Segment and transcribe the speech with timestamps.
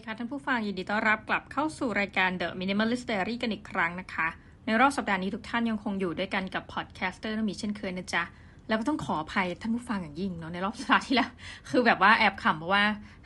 [0.00, 4.28] ดีค่ะท่านผู้ฟังยินดีต้อนรับกลับเข้าสู่รายการ The Minimalist Diary กันอีกครั้งนะคะ
[4.66, 8.22] ในรอบสัปดาห์นี้ทุกท่านยังคงอยู่ด้วยกันกับ podcaster นมีเช่นเคยนะจ๊ะ
[8.68, 11.30] แล้วก็ต้องขออภัยท่านผู้ฟังอย่างยิ่งเนาะในรอบสัปดาห์ที่แล้ว
[11.70, 12.84] คือแบบว่าแอบขำเพราะว่า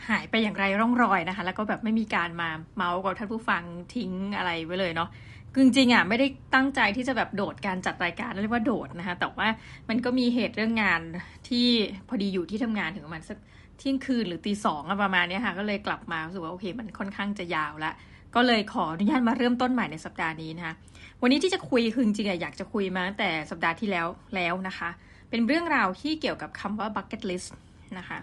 [0.08, 3.62] หายไปอย่างไร้ร่องรอยนะคะ แล้วก็แบบไม่มีการมาเมาท์กับท่านผู้ฟัง
[3.96, 5.08] ทิ้งอะไรไว้เลยเนาะ
[5.56, 9.48] จริงๆอะไม่ได้ตั้งใจที่จะแบบโดดการจัดรายการเรียกว่าโดดนะคะแต่ว่า
[9.88, 11.00] มันก็มีเหตุเรื่องงาน
[11.48, 11.66] ที่
[12.08, 13.38] พอดีอยู่ที่ทำงานถึงประมาณสัก
[13.78, 17.92] เที่ยงคืนหรือตีสองประมาณนี้ค่ะ ก็เลยกลับมารู้สึกว่าโอเค มันค่อนข้างจะยาวละ
[18.34, 20.74] ก็เลยขออนุญาตมาเริ่มต้นใหม่ในสัปดาห์นี้นะคะ
[21.22, 24.90] วันนี้ที่จะคุยคือจริงๆอยากจะคุยมาตั้งแต่สัปดาห์ที่แล้วแล้วนะคะ
[25.30, 27.50] เป็นเรื่องราวที่เกี่ยวกับคำว่า bucket list
[27.98, 28.18] นะคะ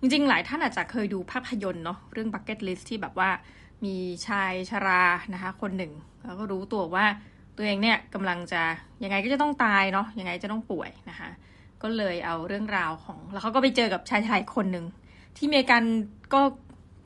[0.00, 3.30] จริงๆ หลายท่านอาจจะเคยดูภาพยนตร์เนาะเรื่อง bucket list ที่แบบว่า
[3.84, 3.96] มี
[4.26, 5.92] ชายชรานะคะ คนหนึ่ง
[6.24, 7.06] แล้วก็รู้ตัวว่า
[7.56, 8.62] ตัวเองเนี่ยกำลังจะ
[9.02, 11.28] ยังไงก็จะต้องตายเนาะยังไงจะต้องป่วยนะคะ
[11.82, 14.86] ก็เลยเอาเรื่องราวของ แล้วเขาก็ไปเจอกับชายชายคนหนึ่ง
[15.36, 15.84] ที่เมกัน
[16.34, 16.40] ก็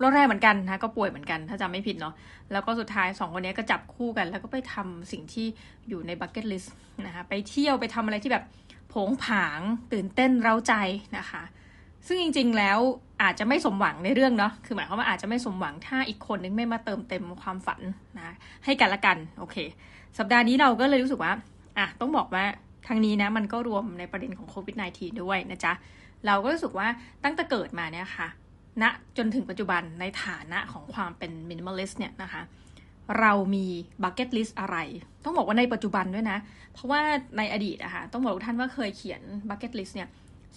[0.03, 2.15] รอดแรกเหมือนกันนะก็ป่วยเหมือนกัน ถ้าจำไม่ผิดเนาะ
[2.53, 5.47] แล้วก็สุดท้ายสองคนนี้ก็จับคู่กัน แล้วก็ไปทำสิ่งที่
[5.89, 6.75] อยู่ในบักเก็ตลิสต์
[7.07, 8.45] นะคะไปเที่ยวไปทำอะไรที่แบบ
[8.93, 9.61] ผงผาง
[9.93, 10.75] ตื่นเต้นเร้าใจ
[11.19, 11.43] นะคะ
[12.07, 12.79] ซึ่งจริง ๆแล้ว
[13.23, 17.81] อาจจะไม่สมหวังในเรื่องเนาะคือหมายความว่าอาจจะไม่สมหวังถ้าอีกคนนึงไม่มาเติมเต็มความฝัน
[18.17, 18.35] นะ
[18.65, 19.57] ให้กันละกันโอเค
[20.19, 21.33] สัปดาห์นี้เราก็เลยรู้สึกว่า
[21.79, 22.45] อะต้องบอกว่า
[22.87, 25.73] ครั้งนี้นะมันก็รวมในประเด็นของโควิด -19 ด้วยนะจ๊ะ
[26.27, 26.89] เราก็รู้สึกว่า
[27.25, 28.29] ตั้งแต่เกิดมาเนี่ยค่ะ
[28.83, 32.43] ณนะจนถึงปัจจุบันในฐานะของความเป็น minimalist เนี่ยนะคะ
[33.21, 33.67] เรามี
[34.03, 34.77] bucket list อะไร
[35.25, 36.39] ต้องบอกว่าในปัจจุบันด้วยนะ
[36.73, 37.01] เพราะว่า
[37.39, 40.09] ในอดีตอะค่ะต้องบอกทุกท่านว่าเคยเขียน bucket list เนี่ย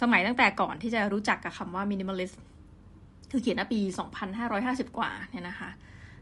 [0.01, 2.39] สมัยตั้งแต่ก่อนที่จะรู้จักกับคำว่า minimalist
[3.31, 3.79] คือเขียนในปี
[4.37, 5.69] 2550 กว่าเนี่ยนะคะ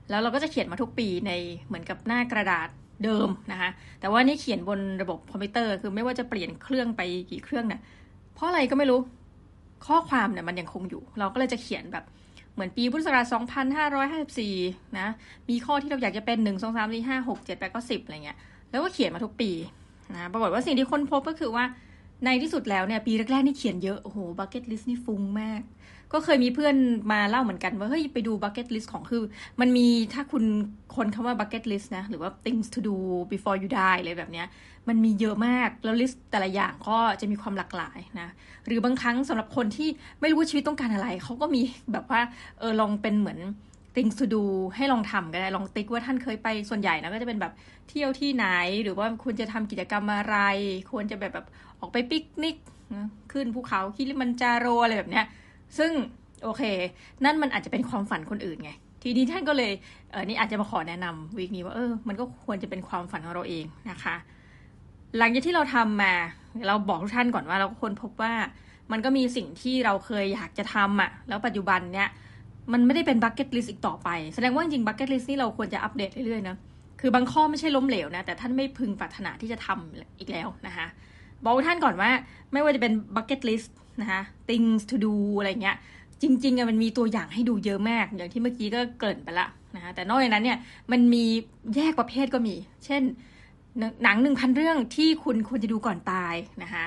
[0.09, 1.31] แล้วเราก็จะเขียนมาทุกปีใน
[1.67, 2.69] เหมือนกับหน้ากระดาษ
[3.03, 7.01] เดิมนะคะ แต่ว่านี่เขียนบนระบบคอมพิวเตอร์ คือไม่ว่าจะเปลี่ยนเครื่องไป
[7.31, 7.81] กี่เครื่องเนี่ย
[8.33, 8.99] เพราะอะไรก็ไม่รู้
[9.87, 12.05] ข้อความเนี่ยมันยังคงอยู่ เราก็เลยจะเขียนแบบ
[12.53, 13.25] เหมือนปีพุทธศักราช
[14.11, 15.07] 2554 นะ
[15.49, 18.37] มีข้อที่เราอยากจะเป็น 1 2 3 4 5 6 7 8ก็10 อะไรเงี้ย
[18.69, 19.51] แล้วก็เขียนมาทุกปี
[20.13, 21.65] นะปรากฏว่าสิ่งที่ค้นพบก็คือว่า
[22.25, 25.61] ในที่สุดแล้วเนี่ย ปีแรกๆนี่เขียนเยอะ โอ้โห bucket list นี่ฟุ้งมาก
[26.13, 26.75] ก็เคยมีเพื่อน
[27.11, 29.23] มาเล่าเหมือนกันว่าเฮ้ยไปดู bucket list ของคือ
[29.59, 30.43] มันมีถ้าคุณ
[30.95, 32.95] ค้นคำว่า bucket list นะ หรือว่า things to do
[33.31, 34.47] before you die เลยแบบเนี้ย
[34.87, 38.29] มันมีเยอะมาก แล้ว list แต่ละอย่างก็จะมีความหลากหลายนะ
[38.65, 39.89] หรือบางครั้งสำหรับคนที่
[40.19, 41.61] ไม่รู้ว่าชีวิตต้องการอะไร เขาก็มี
[41.91, 42.21] แบบว่า
[42.59, 43.39] เออลองเป็นเหมือน
[43.95, 44.43] things to do
[44.75, 47.53] ให้ลองทำก็ได้ ลองติ๊กว่าท่านเคยไปส่วนใหญ่นะก็จะเป็นแบบ
[47.89, 48.45] เที่ยวที่ไหน
[48.83, 50.37] หรือว่าควรจะทำกิจกรรมอะไร
[50.91, 51.47] ควรจะแบบแบบ
[51.79, 52.55] ออกไปปิกนิก
[53.31, 55.25] ขึ้นภูเขาคิลิมันจาโรอะไรแบบเนี้ย
[55.77, 55.91] ซึ่ง
[56.43, 56.63] โอเค
[57.25, 58.71] นั่นมันอาจจะเป็นความฝันคนอื่นไง
[59.03, 59.71] ทีนี้ท่านก็เลย
[60.11, 64.15] เออนี่อาจจะมาขอแนะนำ week นี้ว่าเออ มันก็ควรจะเป็นความฝันของเราเองนะคะ
[65.17, 66.13] หลังจากที่เราทำมา
[66.67, 68.33] เราบอกทุกท่านก่อนว่าเราก็ค้นพบว่า
[68.91, 72.09] มันก็มีสิ่งที่เราเคยอยากจะทำอะ่ะแล้วปัจจุบันเนี้ย
[72.73, 76.57] มันไม่ได้เป็น bucket list อีกต่อไป แสดงว่าจริง bucket list นี่เราควรจะอัปเดตเรื่อยๆนะ
[77.01, 80.87] คือบางข้อไม่ใช่ล้มเหลวนะ แต่ท่านไม่พึงปรารถนาที่จะทำอีกแล้วนะคะ
[81.43, 82.09] บอกท่านก่อนว่า
[82.53, 85.77] ไม่ว่าจะเป็น bucket list นะคะ things to do อะไรเงี้ย
[86.21, 90.57] จริงๆอะมันมีตัวอย่างให้ดูเยอะมาก อย่างที่เมื่อกี้ก็เกริ่นไปละนะคะแต่นอกจากนั้นเนี่ย
[90.91, 91.25] มันมี
[91.75, 92.55] แยกประเภทก็มี
[92.85, 93.01] เช่น
[94.03, 96.85] หนังหนึ่งพันเรื่องที่คุณควรจะดูก่อนตายนะคะ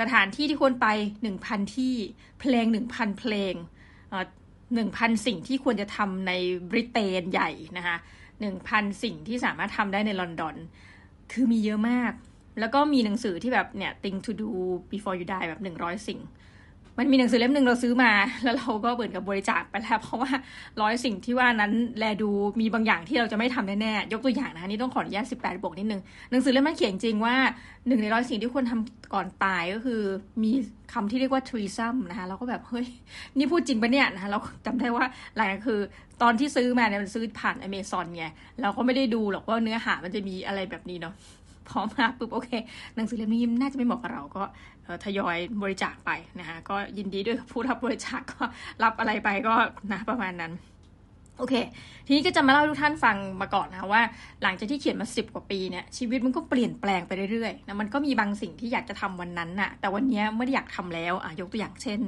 [0.00, 0.86] สถานที่ที่ควรไป
[1.22, 1.94] หนึ่งพันที่
[2.40, 3.54] เพลงหนึ่งพันเพลง
[4.74, 6.32] หนึ่งพันสิ่งที่ควรจะทำใน
[6.70, 7.96] บริเตนใหญ่นะคะ
[8.40, 10.56] หนึ่งพันสิ่งที่สามารถทำได้ในลอนดอน
[11.32, 12.12] คือมีเยอะมาก
[12.60, 14.50] แล้วก็มีหนังสือที่แบบเนี่ย thing to do
[14.92, 16.20] before you die แบบหนึ่งร้อยสิ่ง
[16.98, 18.12] มันมีหนังสือเล่มหนึ่งเราซื้อมา
[18.44, 20.30] แล้วเราก็เหมือกับบริจาคไปแล้ว เพราะว่า
[20.80, 26.00] ร้อยสิ่งที่ว่านั้นแลดูมีบางอย่างที่เราจะไม่ทำแน่ๆยกตัวอย่างนะนี่ต้องขออนุญาตสิบแปดบวกนิดนึง
[26.30, 27.34] หนังสือเล่มนั้นเขียนจริงว่า
[27.86, 28.78] หนึ่งในร้อยสิ่งที่ควรทา
[29.14, 30.00] ก่อนตายก็คือ
[30.42, 30.50] มี
[30.92, 32.86] คำที่เรียกว่าทรีซัมนะคะเราก็แบบเฮ้ย
[33.36, 35.04] นี่พูดจริงปะเนี่ยนะคะเราจำได้ว่า
[35.36, 35.80] หลังคือ
[36.22, 38.26] ตอนที่ซื้อมาเนี่ยมันซื้อผ่านอเมซอนไง
[38.62, 41.14] เราก็ไม่ได้ดูหรอกว่าเนื้อหามันจะมีอะไรแบบนี้เนาะ
[41.68, 42.50] พอมาปุ๊บโอเค
[42.96, 44.44] หนังสือเล่มนี้น่าจะไม่เหมาะกับเราก็
[45.04, 48.42] ทยอยบริจาคไปนะคะก็ยินดีด้วยผู้รับบริจาคก็
[48.82, 49.54] รับอะไรไปก็
[49.92, 50.52] นะประมาณนั้น
[51.38, 51.54] โอเค
[52.06, 54.02] ทีนี้ก็จะมาเล่าให้ทุกท่านฟังมาก่อนนะว่า
[54.42, 62.00] หลังจากที่เขียนมาสิบกว่าปีเนี่ยชีวิตมันก็เปลี่ยนแปลงไปเรื่อยๆนะมันก็มีบางสิ่งที่อยากจะทำวันนั้นน่ะ แต่วันนี้ไม่ได้อยากทำแล้วอะยกตัวอย่างเช่น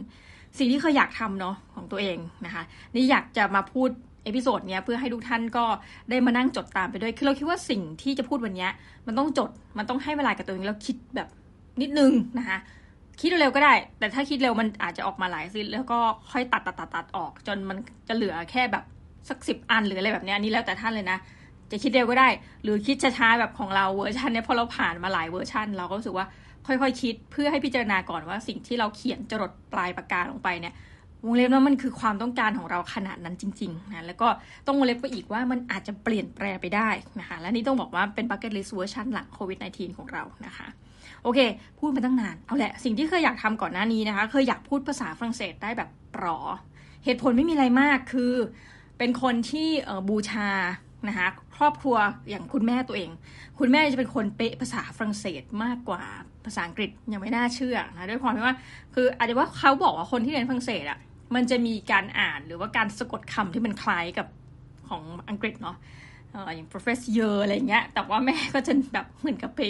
[0.58, 2.62] สิ่งที่เคยอยากทำเนาะของตัวเองนะคะ
[2.94, 3.90] นี่อยากจะมาพูด
[4.26, 5.64] episode เนี้ยเพื่อให้ทุกท่านก็
[6.10, 8.68] ได้มานั่งจดตามไปด้วย คือเราคิดว่าสิ่งที่จะพูดวันนี้
[9.06, 11.28] มันต้องจด มันต้องให้เวลากับตัวเองแล้วคิดแบบ
[11.80, 12.58] นิดนึงนะคะ
[13.20, 15.98] คิดเร็วก็ได้ แต่ถ้าคิดเร็วมันอาจจะออกมาหลายซิแล้วก็
[16.30, 17.76] ค่อยตัดตัดตัดตัดออก จนมัน
[18.08, 18.84] จะเหลือแค่แบบ
[19.28, 21.18] สักสิบอันหรืออะไรแบบนี้อันนี้แล้วแต่ท่านเลยนะ
[21.70, 22.28] จะคิดเร็วก็ได้
[22.62, 26.26] หรือคิดช้าๆแบบของเราเวอร์ชันเนี้ยพอเราผ่านมาหลายเวอร์ชันเราก็รู้สึกว่า
[26.66, 30.74] ค่อยๆคิดเพื่อให้พิจารณาก่อนว่าสิ่งที่เราเขียนจรดปลายปากกาลงไปเนี่ย
[31.24, 34.28] วงเล็บว่ามันคือความต้องการของเราขนาดนั้นจริงๆนะแล้วก็
[34.66, 36.88] ต้องวงเล็บไปอีกว่ามันอาจจะเปลี่ยนแปลงไปได้
[37.20, 40.66] นะคะและนี่ต้องบอกว่าเป็น bucket list เวอร์ชันหลังโควิด -19 ของเรานะคะ
[41.22, 41.40] โอเค
[41.78, 46.38] พูดมาตั้งนาน เอาแหละ สิ่งที่เคยอยากทำก่อนหน้านี้นะคะ เคยอยากพูดภาษาฝรั่งเศสได้แบบปร๋อ
[47.04, 48.32] เหตุผลไม่มีอะไรมากคือ
[48.98, 49.68] เป็นคนที่
[50.08, 50.48] บูชา
[51.08, 51.96] นะคะครอบครัว
[52.30, 53.10] อย่างคุณแม่ตัวเอง
[53.58, 56.02] คุณแม่จะเป็นคนเป๊ะภาษาฝรั่งเศสมากกว่า
[56.44, 58.56] ภาษาอังกฤษยังไม่น่าเชื่อนะด้วยความที่ว่า
[58.94, 60.98] คืออาจจะว่าเขาบอกว่าคนที่เรียนฝรั่งเศสอะ
[61.34, 64.26] มันจะมีการอ่านหรือว่าการสะกดคำที่มันคล้ายกับ
[64.88, 65.76] ของอังกฤษเนาะ
[66.54, 69.60] อย่าง professor อะไรเงี้ย แต่ว่าแม่ก็จะแบบเหมือนกับไป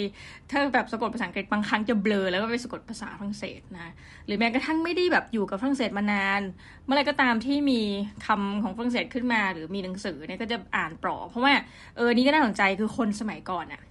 [0.51, 3.93] ถ้าแบบสะกดภาษาอังกฤษบางครั้งจะเบลอแล้วก็ไปสะกดภาษาฝรั่งเศสนะ
[4.25, 6.41] หรือแม้กระทั่งไม่ได้แบบอยู่กับฝรั่งเศสมานาน
[6.85, 7.81] เมื่อไรก็ตามที่มี
[8.25, 11.53] คำของฝรั่งเศสขึ้นมา หรือมีหนังสือเนี่ยก็จะอ่านปลอเพราะว่า
[11.95, 13.81] เออนี่ก็น่าสนใจคือคนสมัยก่อนอะ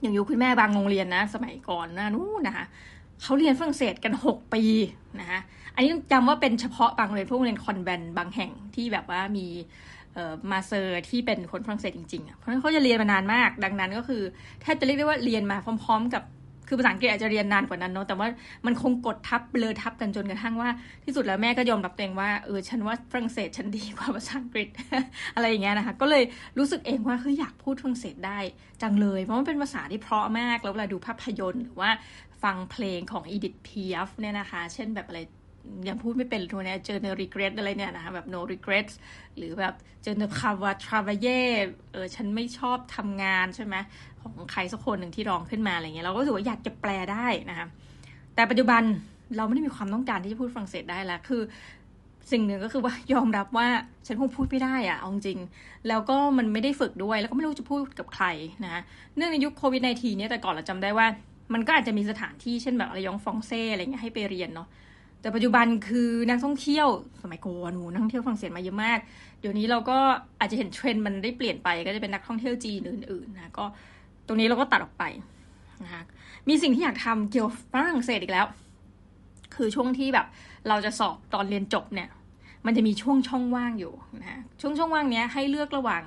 [0.00, 2.64] อย่างยุคคุณแม่บางโรงเรียนนะ สมัยก่อนนะนู้นนะคะ
[3.22, 4.62] เขาเรียนฝรั่งเศสกันหกปี
[5.20, 5.40] นะคะ
[5.74, 9.46] อันนี้จำว่าเป็นเฉพาะบางโรงเรียนพวกโรงเรียนคอนแวนต์บางแห่งที่แบบว่ามี
[10.50, 14.22] มาเซอร์ที่เป็นคนฝรั่งเศสจริงๆ เพราะฉะนั้นเขาจะเรียนมานานมาก ดังนั้นก็คือ
[14.62, 16.22] แทบจะเรียกได้ว่าเรียนมาพร้อม ๆ กับ
[16.68, 18.26] คือภาษาอังกฤษอาจจะเรียนนานกว่านั้นเนาะแต่ว่า
[18.66, 20.70] มันคงกดทับเบลอทับกันจนกระทั่งว่า
[21.04, 24.68] ที่สุดแล้วแม่ก็ยอมรับตัวเองว่าเออฉันว่าฝรั่งเศสฉันดีกว่าภาษาอังกฤษ
[25.34, 26.22] อะไรอย่างเงี้ยนะคะก็เลย
[26.58, 28.38] รู้สึกเองว่าเฮ้ยอยากพูดฝรั่งเศสได้
[28.82, 31.90] จังเลยเพราะมันเป็นภาษาที่เพราะมากแล้วเวลาดูภาพยนตร์หรือว่า
[32.42, 35.20] ฟังเพลงของอีดิทเพียฟเนี่ยนะคะ เช่นแบบอะไร
[35.88, 38.94] ยังพูดไม่เป็นตัวเนี้ยเจอ no regret อะไรเนี่ยนะคะแบบ no regrets
[39.36, 41.48] หรือแบบเจอ no cava travailler
[41.92, 43.74] เออฉันไม่ชอบทำงานใช่ไหม
[44.20, 47.66] ของใครสักคนหนึ่งที่ร้องขึ้นมาอะไรเงี้ยเราก็รู้สึกว่าอยากจะแปลได้นะคะ
[48.34, 48.82] แต่ปัจจุบัน
[49.36, 51.42] เราไม่ได้มีความต้องการที่จะพูดฝรั่งเศสได้แล้วคือ
[52.32, 53.68] สิ่งหนึ่งก็คือว่ายอมรับว่า
[54.06, 55.38] ฉันคงพูดไม่ได้อะเอาจริง
[55.88, 58.26] แล้วก็มันไม่ได้ฝึกด้วย แล้วก็ไม่รู้จะพูดกับใคร
[58.64, 58.82] นะ
[59.16, 61.06] เนื่องในยุคโควิด -19 เนี่ยแต่ก่อนเราจำได้ว่า
[61.54, 64.68] มันก็อาจจะมีสถานที่เช่นแบบอะไรยองฟองเซ่อะไรเงี้ยให้ไปเรียนเนาะ
[65.26, 66.88] แต่ปัจจุบันคือนักท่องเที่ยว
[67.22, 68.98] สมัยก่อนหนูนักท่องเที่ยวฝรั่งเศสมาเยอะมาก
[69.40, 69.98] เดี๋ยวนี้เราก็
[70.40, 73.64] อาจจะเห็นเทรนด์มันได้เปลี่ยนไปก็จะเป็นนักท่องเที่ยวจีนอื่นๆนะก็
[74.26, 75.04] ตรงนี้เราก็ตัดออกไป
[75.84, 76.02] นะคะ
[76.48, 78.46] มีสิ่งที่อยากทำเกี่ยวฝรั่งเศสอีกแล้ว
[79.54, 80.26] คือช่วงที่แบบ
[80.68, 82.08] เราจะสอบตอนเรียนจบเนี่ย
[82.66, 83.92] มันจะมีช่วงช่องว่างอยู่
[84.22, 86.02] นะช่วงช่องว่างเนี้ยให้เลือกระหว่าง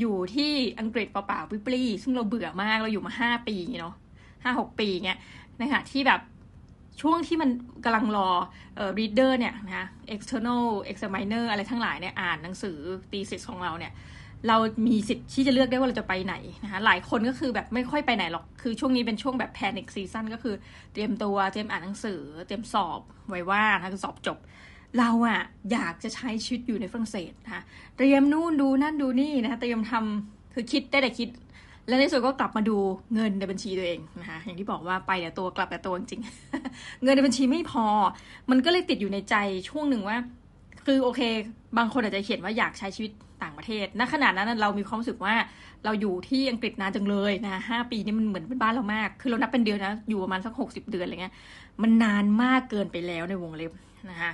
[0.00, 0.50] อยู่ที่
[0.80, 3.94] อังกฤษเปล่าๆปรี้ๆซึ่งเราเบื่อมากเราอยู่มาห้าปีเนาะ
[4.42, 5.18] ห้าหกปีเงี้ย
[5.60, 6.20] นะคะที่แบบ
[7.00, 7.50] ช่วงที่มัน
[7.84, 8.28] กำลังรอ
[8.76, 12.78] เอ่อ reader เนี่ยนะ external examiner อะไรทั้งหลายเนี่ยอ่านหนังสือ
[13.10, 13.92] thesis ของเราเนี่ย
[14.48, 14.56] เรา
[14.86, 20.54] มีสิทธิ์ที่จะเลือกได้ว่าเราจะไปไหนนะคะหลายคนก็คือแบบไม่ค่อยไปไหนหรอก คือช่วงนี้เป็นช่วงแบบ panic season ก็คือ
[20.92, 24.38] เตรียมตัวเตรียมอ่านหนังสือ เตรียมสอบไว้ว่านะสอบจบ
[24.98, 25.42] เราอะ
[25.72, 27.62] อยากจะใช้ชีวิตอยู่ในฝรั่งเศสนะคะ
[27.96, 31.28] เตรียมนู่นดูนั่นดูนี่นะคะเตรียมทำคือคิดได้แต่คิด
[31.90, 32.76] และในสุดก็กลับมาดู
[33.14, 36.20] เงินในบัญชีตัวเองนะคะอย่างที่บอกว่าไปแต่ตัวกลับแต่ตัวจริง
[37.02, 37.86] เงินในบัญชีไม่พอ
[38.50, 39.36] มันก็เลยติดอยู่ในใจ
[39.68, 40.16] ช่วงหนึ่งว่า
[40.86, 41.20] คือโอเค
[41.78, 43.10] บางคนอาจจะเขียนว่าอยากใช้ชีวิต
[43.42, 45.34] ต่างประเทศณขนาดนั้นเรามีความรู้สึกว่า
[45.84, 51.34] เราอยู่ที่อังกฤษนานจังเลยนะห้าปีนี่มันเหมือนเป็นบ้านเรามาก คือเรานับเป็นเดือนนะอยู่ประมาณสักหกสิบเดือนอะไรเงี้ย
[51.82, 53.72] มันนานมากเกินไปแล้วในวงเล็บ
[54.10, 54.30] นะคะ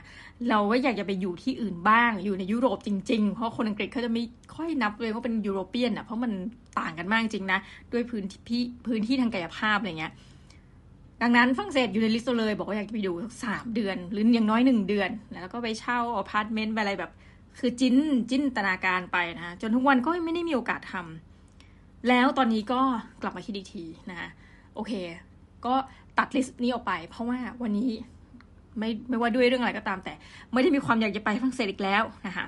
[0.49, 4.25] เราก็อยากจะไปอยู่ที่อื่นบ้างอยู่ในยุโรปจริง ๆ เพราะคนอังกฤษเขาจะไม่
[4.57, 6.33] ค่อยนับเลยว่าเป็นยุโรเปียนอะเพราะมัน
[6.79, 7.59] ต่างกันมากจริงนะ
[7.93, 10.13] ด้วยพื้นที่พื้นที่ทางกายภาพอะไรเงี้ย
[11.23, 17.13] ดังนั้นฝรั่งเศสอยู่ใน list เลย บอกว่าอยากจะไปดูสักสามเดือน หรืออย่างน้อยหนึ่งเดือน แล้วก็ไปเช่าอพาร์ตเมนต์ไปอะไรแบบ
[17.59, 17.97] คือจิ้น
[18.31, 22.81] จินตนาการไปนะจนทุกวันก็ไม่ได้มีโอกาสทำแล้วตอนนี้ก็
[23.23, 24.31] กลับมาคิดอีกทีนะ
[24.75, 24.93] โอเค
[25.67, 25.75] ก็
[26.19, 27.91] ตัด list นี้ออกไป เพราะว่าวันนี้
[28.79, 30.15] ไม่ไม่ว่าด้วยเรื่องอะไรก็ตาม แต่
[30.53, 32.47] ไม่ได้มีความอยากจะไปฝรั่งเศสอีกแล้วนะคะ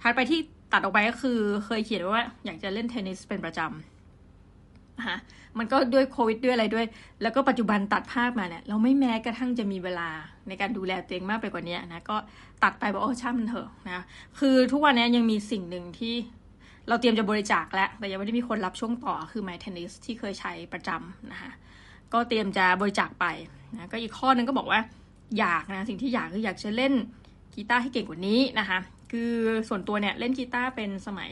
[0.00, 0.40] ถัดไปที่
[0.72, 5.18] ตัดออกไปก็คือเคยเขียนว่าอยากจะเล่นเทนนิสเป็นประจำนะคะ
[5.58, 6.86] มันก็ด้วยโควิดด้วยอะไรด้วย
[7.22, 10.08] แล้วก็ปัจจุบันตัดภาพมาเนี่ยเราไม่แม้กระทั่งจะมีเวลา
[10.48, 12.16] ในการดูแลตัวเองมากไปกว่านี้นะก็
[12.62, 14.04] ตัดไปบอกโอ้ช่างมันเถอะนะ
[14.38, 16.14] คือทุกวันนี้ยังมีสิ่งหนึ่งที่
[16.88, 21.50] เราเตรียมจะบริจาคแล้ว แต่ยังไม่ได้มีคนรับช่วงต่อคือไมเทนนิสที่เคยใช้ประจำนะคะ
[22.12, 23.26] ก็เตรียมจะบริจาคไป
[23.74, 24.80] นะก็อีกข้อนึงก็บอกว่า
[25.38, 26.92] อยากนะสิ่งที่อยากคืออยากจะเล่น
[27.54, 28.78] กีตาร์ให้เก่งกว่านี้นะคะ
[29.10, 29.32] คือ
[29.68, 31.28] ส่วนตัวเนี่ยเล่นกีตาร์เป็นสมัย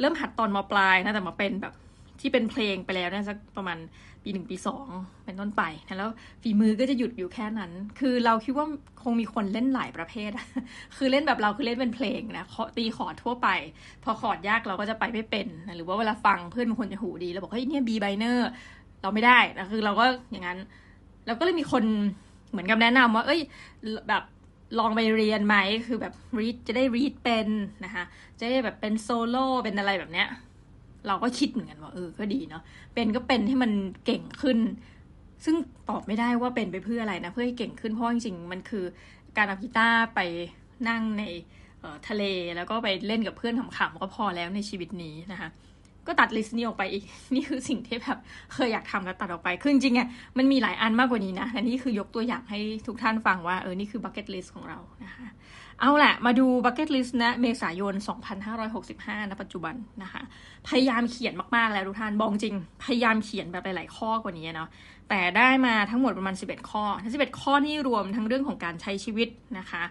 [0.00, 1.74] เริ่มหัดตอนมปลายนะแต่มาเป็นแบบ
[2.20, 3.78] ที่เป็นเพลงไปแล้วนะสักประมาณ
[4.22, 4.86] ปีหนึ่งปีสอง
[5.24, 6.10] เป็นต้นไปนะแล้ว
[6.42, 8.66] ฝีมือก็จะหยุดอยู่แค่นั้น คือเราคิดว่า
[9.02, 10.30] คงมีคนเล่นหลายประเภท
[10.96, 12.46] คือเล่นแบบเราคือเล่นเป็นเพลงนะ
[12.76, 13.48] ตีขอดทั่วไป
[14.04, 18.48] พอขอดยากเราก็จะไปไม่เป็นนะหรือว่าเวลาฟังเพื่อนบางคนจะหูดีเราบอกเฮ้ยเนี่ยบีไบเนอร์
[19.02, 20.58] เราไม่ได้นะคือเราก็อย่างนั้น
[21.26, 21.84] เราก็เลยมีคน
[22.54, 23.40] เหมือนกับแนะนำว่า เอ้ย
[24.08, 24.22] แบบ
[24.78, 25.56] ลองไปเรียนไหม
[25.86, 27.48] คือแบบรีดจะได้รีดเป็น
[27.84, 28.04] นะคะ
[28.40, 30.28] จะได้แบบเป็นโซโล่เป็นอะไรแบบเนี้ย
[31.06, 32.62] เราก็คิดเหมือนกันว่าเออ ก็ดีเนาะ
[32.94, 33.72] เป็นก็เป็นให้มัน
[34.04, 34.58] เก่งขึ้น
[35.44, 35.56] ซึ่ง
[35.88, 38.84] ตอบไม่ได้ว่าเป็นไปเพื่ออะไรนะ เพื่อให้เก่งขึ้น เพราะจริงๆ มันคือ
[39.36, 40.20] การเอากีตาร์ไป
[40.88, 41.24] นั่งใน
[42.08, 42.24] ทะเล
[42.56, 45.48] แล้วก็ไปเล่นกับเพื่อนขำๆก็พอแล้วในชีวิตนี้นะคะ
[46.06, 48.18] ก็ตัด list นี้ออกไปอีก นี่คือสิ่งที่แบบ
[48.54, 50.08] เคยอยากทำแล้วตัดออกไปคือจริงๆอะ
[50.38, 55.26] มันมีหลายอันมากกว่านี้นะแต่นี่คือยกตัวอย่างให้ทุกท่านฟังว่าเออนี่คือ bucket list ของเรานะคะ
[55.80, 57.94] เอาแหละมาดู bucket list นะเมษายน
[58.62, 60.22] 2565ณปัจจุบันนะคะ
[60.68, 64.68] พยายามเขียนมากๆแล้วทุกท่านบอกจริง พยายามเขียนแบบหลายๆข้อกว่านี้เนาะ
[65.08, 69.82] แต่ได้มาทั้งหมดประมาณ 11 ข้อทั้ง11 ข้อนี่รวมทั้งเรื่องของการใช้ชีวิตนะคะ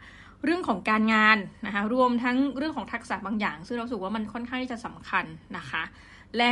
[0.44, 5.26] เรื่องของการงานนะคะรวมทั้งเรื่องของทักษะบางอย่าง ซึ่งเรารู้สึกว่ามันค่อนข้างที่จะสำคัญ
[5.58, 5.84] นะคะ
[6.38, 6.52] และ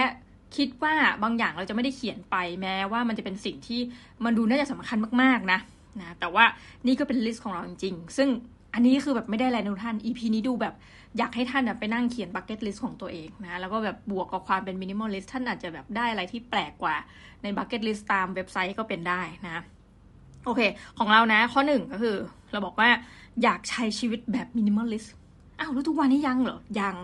[0.55, 3.81] คิดว่าบางอย่างเราจะไม่ได้เขียนไปแม้ว่ามันจะเป็นสิ่งที่
[4.25, 5.59] มันดูน่าจะสำคัญมากๆนะ
[6.01, 6.45] นะแต่ว่า
[6.87, 8.29] นี่ก็เป็น list ของเราจริงๆ ซึ่ง
[8.73, 10.73] อันนี้คือแบบไม่ได้อะไรนะท่าน EP นี้ดูแบบ
[11.17, 16.95] อยากให้ท่านไปนั่งเขียน bucket list ของตัวเองนะ แล้วก็แบบบวกกับความเป็น minimalist ท่านอาจจะแบบได้อะไรที่แปลกกว่า
[17.43, 19.63] ใน bucket list ตามเว็บไซต์ก็เป็นได้นะ
[20.45, 20.61] โอเค
[20.99, 22.15] ของเรานะ ข้อหนึ่งก็คือ
[22.51, 22.89] เราบอกว่า
[23.43, 25.13] อยากใช้ชีวิตแบบ minimalist
[25.59, 26.95] อ้าวแล้วทุกวันนี้ยังเหรอ ยัง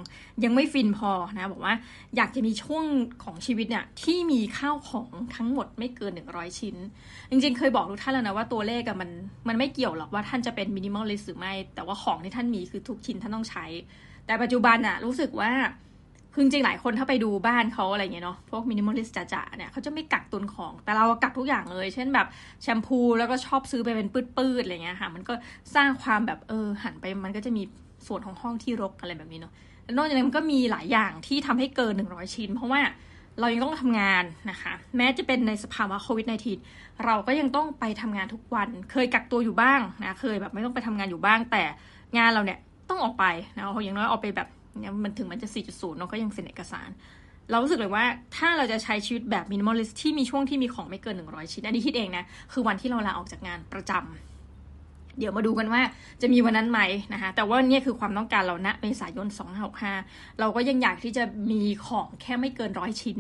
[0.44, 1.74] ยังไม่ฟินพอนะ บอกว่า
[2.16, 2.84] อยากจะมีช่วง
[3.24, 6.76] ของชีวิตเนี่ยที่มีข้าวของทั้งหมดไม่เกิน 100 ชิ้น
[7.30, 9.10] จริงๆ เคยบอกทุกท่านแล้วนะว่าตัวเลขอะมัน
[9.48, 13.66] มันไม่เกี่ยวหรอกว่าท่านจะเป็น minimalist หรือไม่ แต่ว่าของที่ท่านมีคือทุกชิ้นท่านต้องใช้
[14.26, 15.52] แต่ปัจจุบันอะรู้สึกว่า
[16.38, 22.28] คือจริงหลายคนถ้าไปดูบ้านเขาอะไรเงี้ยเนาะพวก minimalist จ๋าๆเนี่ยเขาจะไม่กักตุนของ แต่เรากักทุกอย่างเลย เช่นแบบ
[22.62, 25.34] แชมพูแล้วก็ชอบซื้อไปเป็นปื้ดๆอะไรเงี้ยค่ะ มันก็
[25.76, 27.64] สร้างความแบบเออหันไปมันก็จะมี
[28.08, 29.54] ส่วนของห้องที่รกอะไรแบบนี้เนาะ
[29.98, 32.82] นอกจากนั้นมันก็มีหลายอย่างที่ทำให้เกิน 100 ชิ้น เพราะว่า
[33.40, 36.26] เรายังต้องทำงานนะคะ แม้จะเป็นในสภาวะโควิด
[36.66, 41.64] -19 เราก็ยังต้องไปทำงานทุกวัน เคยกักตัวอยู่บ้างนะ เคยแบบไม่ต้องไปทำงานอยู่บ้าง แต่
[42.18, 43.26] งานเราเนี่ยต้องออกไป
[43.56, 44.48] นะอย่างน้อยออกไปแบบ
[45.04, 46.90] มันถึงมันจะ 4.0เนาะก็ยังเซ็นเอกสาร
[47.52, 48.04] เรารู้สึกเลยว่า
[48.36, 55.82] ถ้าเราจะใช้ชีวิตแบบมินิมอลลิสที่มีช่วงที่มีของไม่เกิน 100 ชิ้นอันนี้คิดเองนะ คือวันที่เราลาออกจากงานประจำเดี๋ยวมาดูกันว่า
[56.22, 56.80] จะมีวันนั้นไหม
[57.14, 59.28] นะคะแต่ว่านี่คือความต้องการเราณเมษายน
[59.84, 63.20] 2565 เราก็ยังอยากที่จะมีของแค่ไม่เกินร้อยชิ้น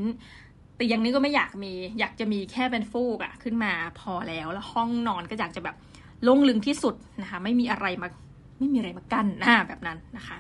[0.76, 5.76] แต่ย่างนี้ก็ไม่อยากมีอยากจะมีแค่เป็นฟูกอะขึ้นมาพอแล้วแล้วห้องนอนก็อยากจะแบบ
[6.24, 8.08] โล่งลึงที่สุดนะคะ ไม่มีอะไรมา
[8.60, 10.38] ไม่มีอะไรมากั้นหน้าแบบนั้นนะคะ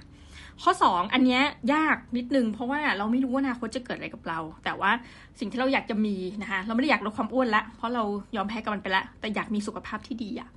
[0.63, 1.39] ข้อ 2 อันนี้
[1.73, 4.91] ยากนิดนึงเพราะว่าเราไม่รู้ว่าอนาคตจะเกิดอะไรกับเรา แต่ว่า
[5.39, 8.03] สิ่งที่เราอยากจะมีนะคะเราไม่ได้อยากลดความอ้วนละเพราะเรา
[8.35, 10.49] ยอมแพ้กับมันไปล้วแต่อยากมีสุขภาพที่ดีอะ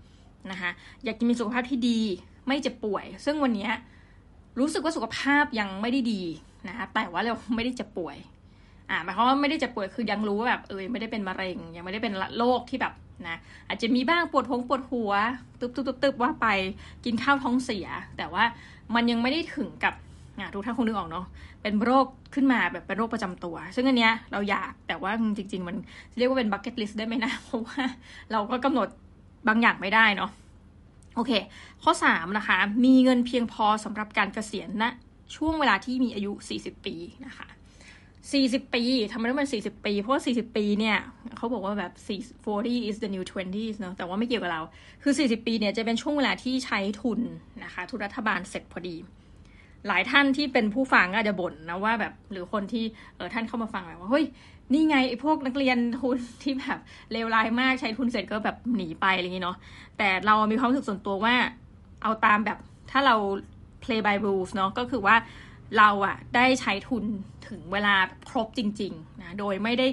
[0.51, 0.71] นะคะ
[1.05, 1.99] อยากจะมีสุขภาพที่ดี
[2.47, 3.69] ไม่เจ็บป่วย ซึ่งวันนี้
[4.59, 6.23] รู้สึกว่าสุขภาพยังไม่ได้ดี
[6.69, 8.17] นะคะแต่ว่าเราไม่ได้เจ็บป่วย
[8.91, 12.93] อ่าหมายความว่าไม่ได้เจ็บป่วยคือยังรู้ว่าแบบเออไม่ได้เป็นมะเร็ง ยังไม่ได้เป็นโรคที่แบบ
[13.29, 13.37] นะ
[13.69, 15.13] อาจจะมีบ้างปวดท้องปวดหัว
[15.61, 16.47] ตึบตึบตึบตึบว่าไป
[17.05, 17.87] กินข้าวท้องเสีย
[18.17, 18.45] แต่ว่า
[18.95, 19.95] มันยังไม่ได้ถึงกับ
[20.55, 21.27] ทุกท่านคงนึกออกเนาะ
[21.63, 25.77] เป็นโรคขึ้นมาแบบเป็นโรคประจำตัว ซึ่งอันเนี้ยเราอยากแต่ว่าจริง ๆ มัน
[26.17, 27.81] เรียกว่าเป็น bucket list ได้ไหมนะเพราะว่า
[28.33, 28.89] เราก็กำหนด
[29.49, 30.31] บางอย่างไม่ได้เนาะ
[31.17, 31.33] โอเค
[31.83, 34.93] ข้อ 3 นะคะ มีเงินเพียงพอสำหรับการเกษียณณนะ
[35.37, 36.95] ช่วงเวลาที่มีอายุ 40 ปี
[37.27, 37.47] นะคะ
[38.23, 40.97] 40ปีทำไมต้องเป็น40ปี เพราะว่า40ปีเนี่ย
[41.37, 41.93] เขาบอกว่าแบบ
[42.47, 44.63] 40 is the new 20s เนาะแต่ว่าไม่เกี่ยวกับเรา
[45.03, 47.21] คือ40ปีเนี่ยจะเป็นช่วงเวลาที่ใช้ทุน
[47.65, 48.97] นะคะ ทุนรัฐบาลเสร็จพอดี
[49.87, 52.85] หลายท่านที่เป็นผู้ฟังอาจจะบ่นนะว่าแบบหรือคนที่
[53.17, 54.25] เออท่านเข้ามาฟังแบบว่าเฮ้ย
[54.73, 56.79] นี่ไงไอ้พวกนักเรียนทุนที่แบบ
[57.13, 59.57] เลวร้ายมากใช้ทุนเสร็จก็แบบหนีไปอะไรอย่างนี้เนาะ
[59.99, 61.35] แต่เรามีความรู้สึกส่วนตัวว่า
[62.03, 62.59] เอาตามแบบ
[62.91, 63.17] ถ้าเรา
[63.85, 65.17] play by rules เนาะก็คือว่า
[65.79, 67.05] เราอะได้ใช้ทุน
[67.49, 67.95] ถึงเวลา
[68.31, 69.87] ครบจริงๆนะโดยไม่ได้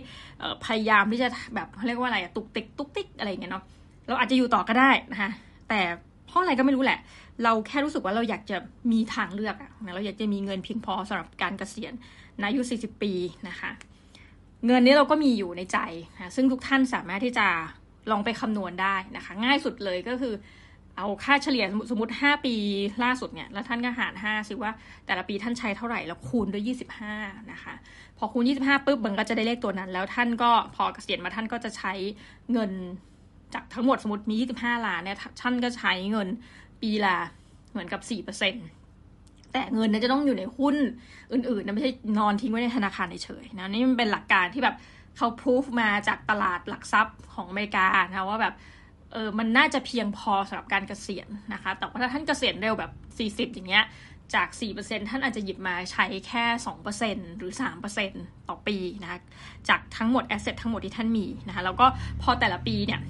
[0.66, 3.64] พยายามที่จะแบบเขาเรียกว่าอะไรตุกติกตุกติกอะไรเงี้ยเนาะ
[4.08, 5.32] เราอาจจะอยู่ต่อก็ได้นะคะ
[5.70, 5.82] แต่
[6.28, 7.00] เพราะอะไรก็ไม่รู้แหละ
[7.44, 8.58] เราแค่รู้สึกว่าเราอยากจะ
[8.92, 11.94] มีทางเลือกอะนะเราอยากจะมีเงินเพียงพอสำหรับการเกษียณ
[12.40, 13.14] ในอายุ 40 ปี
[13.50, 13.70] นะคะ
[14.66, 15.78] เงินนี้เราก็มีอยู่ในใจ
[16.16, 17.48] นะซึ่งทุกท่านสามารถที่จะ
[18.12, 20.34] ลองไปคำนวณได้นะคะ ง่ายสุดเลยก็คือ
[20.98, 22.56] เอาค่าเฉลี่ยสมมติ 5 ปี
[23.04, 24.72] ล่าสุดเนี่ย แล้วท่านก็หาร 5 สิว่า
[25.06, 26.72] แต่ละปีท่านใช้เท่าไหร่แล้วคูณด้วย
[27.08, 27.74] 25 นะคะ
[28.18, 31.94] พอคูณ 25ปุ๊บมันก็จะได้เลขตัวนั้น แล้วท่านก็พอเกษียณมาท่านก็จะใช้
[32.52, 32.72] เงิน
[33.54, 36.28] จากทั้งหมดสมมติมี 25 ล้านเนี่ยท่านก็ใช้เงิน
[36.82, 37.18] ปีละ
[37.72, 38.02] เหมือนกับ
[38.82, 40.76] 4%แต่เงินนั้นจะต้องอยู่ในหุ้น
[41.34, 44.76] อื่นๆนะไม่ใช่นอนทิ้งไว้ในธนาคารเฉยๆนะนี่มันเป็นหลักการที่แบบ
[45.18, 48.54] เขาพิสูจมาจากตลาดหลักทรัพย์ของอเมริกานะว่าแบบ
[49.14, 52.92] เออมันน่าจะเพียงพอสำหรับการเกษียณนะคะ แต่ว่าถ้าท่านเกษียณเร็วแบบ
[53.50, 53.86] 40 อย่างเงี้ย
[54.36, 54.48] จาก
[54.80, 56.44] 4%ท่านอาจจะหยิบมาใช้แค่
[56.92, 57.52] 2%หรือ
[58.00, 59.20] 3%ต่อปีนะคะ
[59.70, 61.86] จากทั้งหมดแอสเซททั้งหมดที่ท่านมีนะคะ แล้วก็
[62.22, 63.02] พอแต่ละปีเนี่ย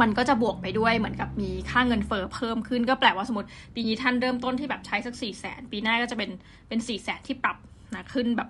[0.00, 6.30] มันก็จะบวกไปด้วยเหมือนกับมีค่าเงินเฟอ้อเพิ่มขึ้น ก็แปลว่าสมมติปีนี้ท่านเริ่มต้นที่แบบใช้สัก4ี่แสนปีหน้าก็จะเป็น
[6.68, 7.56] เป็น4ี่แสนที่ปรับ
[7.94, 8.48] นะขึ้นแบบ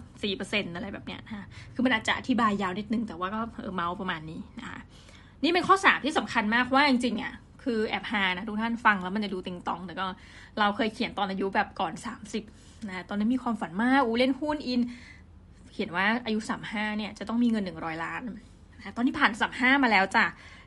[0.52, 4.80] 4%อะไรแบบเนี้ยนะคือมันอาจจะอธิบายยาวนิดนึงแต่ว่าก็เออเมาส์ประมาณนี้นะคะ
[5.42, 10.06] นี่เป็นข้อสามที่สำคัญมากว่าจริงๆอะคือแอบฮานะทุกท่านฟังแล้วมันจะดูติงตอง แต่ก็
[10.58, 12.44] เราเคยเขียนตอนอายุแบบก่อนสามสิบ
[12.88, 14.80] นะตอนนั้นมีความฝันมากอูเล่นหุ้นอิน
[15.72, 18.20] เขียนว่าอายุสามห้าเนี่ยจะต้องมีเงินหนึ่งร้อยล้าน
[18.78, 20.26] นะตอนนี้ผ่านสามห้ามาแล้วจ้ะ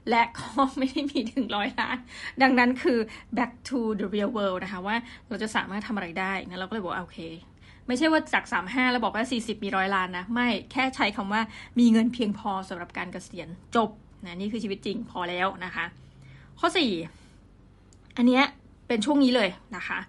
[0.10, 0.48] และก็
[0.78, 1.98] ไม่ได้มีถึงร้อยล้าน
[2.42, 3.00] ดังนั้นคือ
[3.38, 4.96] back to the real world นะคะว่า
[5.28, 7.20] เราจะสามารถทำอะไรได้นะเราก็เลยบอกโอเค
[7.88, 11.42] ไม่ใช่ว่าจาก 35 แล้วบอกว่า 40 มีร้อยล้านนะ ไม่แค่ใช้คำว่า
[11.80, 13.90] มีเงินเพียงพอสำหรับการเกษียณจบ
[14.26, 15.86] นะนี่คือชีวิตจริงพอแล้วนะคะ
[16.60, 16.68] ข้อ
[17.42, 18.44] 4 อันเนี้ย
[18.88, 20.00] เป็นช่วงนี้เลยนะคะ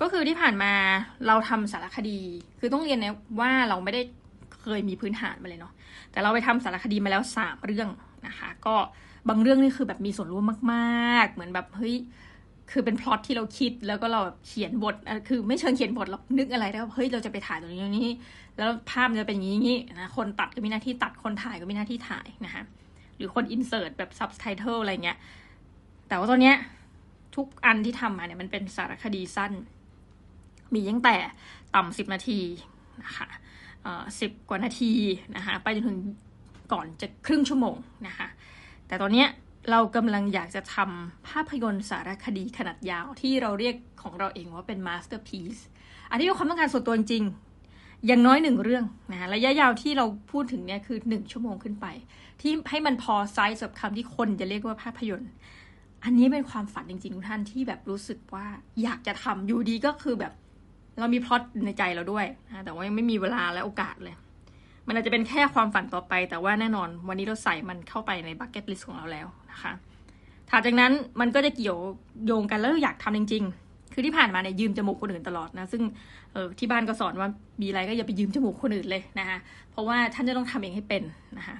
[0.00, 0.72] ก็คือที่ผ่านมา
[1.26, 2.18] เราทำสารคดี
[2.58, 4.02] คือต้องเรียนนะว่าเราไม่ได้
[4.62, 5.72] เคยมีพื้นฐานมาเลยเนาะ
[6.12, 7.88] แต่เราไปทำสารคดีมาแล้ว 3 เรื่อง
[8.26, 8.74] นะคะ ก็
[9.28, 11.94] บางเรื่องนี่คือแบบมีส่วนร่วมมาก ๆ เหมือนแบบเฮ้ย
[12.70, 14.94] คือเป็นพล็อตที่เราคิดแล้วก็เราเขียนบท
[15.28, 18.10] คือไม่เชิงเขียนบทเรานึกอะไรได้วเฮ้ยเราจะไปถ่ายตรงนี้ตรงนี้
[18.56, 22.62] แล้วภาพจะเป็นอย่างนี้นะคนตัดก็มีหน้าที่ตัดคนถ่ายก็มีหน้าที่ถ่ายนะคะ
[23.16, 25.18] หรือคนอินเสิร์ตแบบซับไตเติลอะไรเงี้ย
[26.08, 26.56] แต่ว่าตอนเนี้ย
[27.36, 29.52] ทุกอันที่ทำมาเนี่ยมันเป็นสารคดีสั้น
[30.74, 31.16] มีตั้งแต่
[31.74, 32.40] ต่ำสิบนาที
[33.04, 33.28] นะคะ
[34.20, 34.92] สิบกว่านาที
[35.36, 36.00] นะคะไปจนถึง
[36.72, 38.28] ก่อนจะครึ่งชั่วโมงนะคะ
[38.86, 39.28] แต่ตอนเนี้ย
[39.70, 45.56] เรากำลังอยากจะทำภาพยนตร์สารคดีขนาดยาวที่เราเรียกของเราเองว่าเป็น masterpiece
[46.10, 47.24] อันนี้เป็นความต้องการส่วนตัวจริง
[48.06, 51.86] อย่างน้อยหนึ่งเรื่องนะระยะยาวที่เราพูดถึงเนี่ยคือหนึ่งชั่วโมงขึ้นไป
[52.40, 55.30] ที่ให้มันพอไซส์กับคำที่คนจะเรียกว่าภาพยนตร์
[56.04, 58.46] อันนี้เป็นความฝันจริงๆทุกท่านที่แบบรู้สึกว่า
[58.82, 60.32] อยากจะทำอยู่ดีก็คือแบบ
[60.98, 64.14] เรามีพล็อตในใจเราด้วยนะแต่ว่ายังไม่มีเวลาและโอกาสเลย
[64.86, 69.72] มันอาจจะเป็นแค่ความฝันต่อไป แต่ว่าแน่นอนวันนี้เราใส่มันเข้าไปใน bucket list ของเราแล้วนะคะ
[70.50, 71.78] ถัดจากนั้นมันก็จะเกี่ยว
[72.26, 73.65] โยงกันแล้วอยากทำจริง ๆ
[73.98, 75.82] คือที่ผ่านมาเนี่ยยืมจมูกคนอื่นตลอดนะซึ่ง
[76.32, 77.28] เออที่บ้านก็สอนว่า
[77.62, 79.38] มีอะไรก็อย่าไปยืมจมูกคนอื่นเลยนะคะ
[79.70, 81.02] เพราะว่าท่านจะต้องทำเองให้เป็น
[81.38, 81.56] นะคะ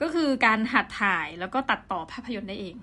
[0.00, 2.74] ก็คือการหัดถ่ายแล้วก็ตัดต่อภาพยนตร์ได้เอง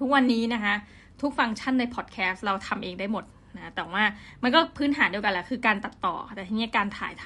[0.00, 0.74] ทุกวันนี้นะคะ
[1.20, 3.24] ทุกฟังก์ชันในพอดแคสต์เราทำเองได้หมด
[3.56, 4.02] นะแต่ว่า
[4.42, 7.24] มันก็พื้นฐานเดียวกันแหละคือการตัดต่อแต่ทีนี้การถ่ายท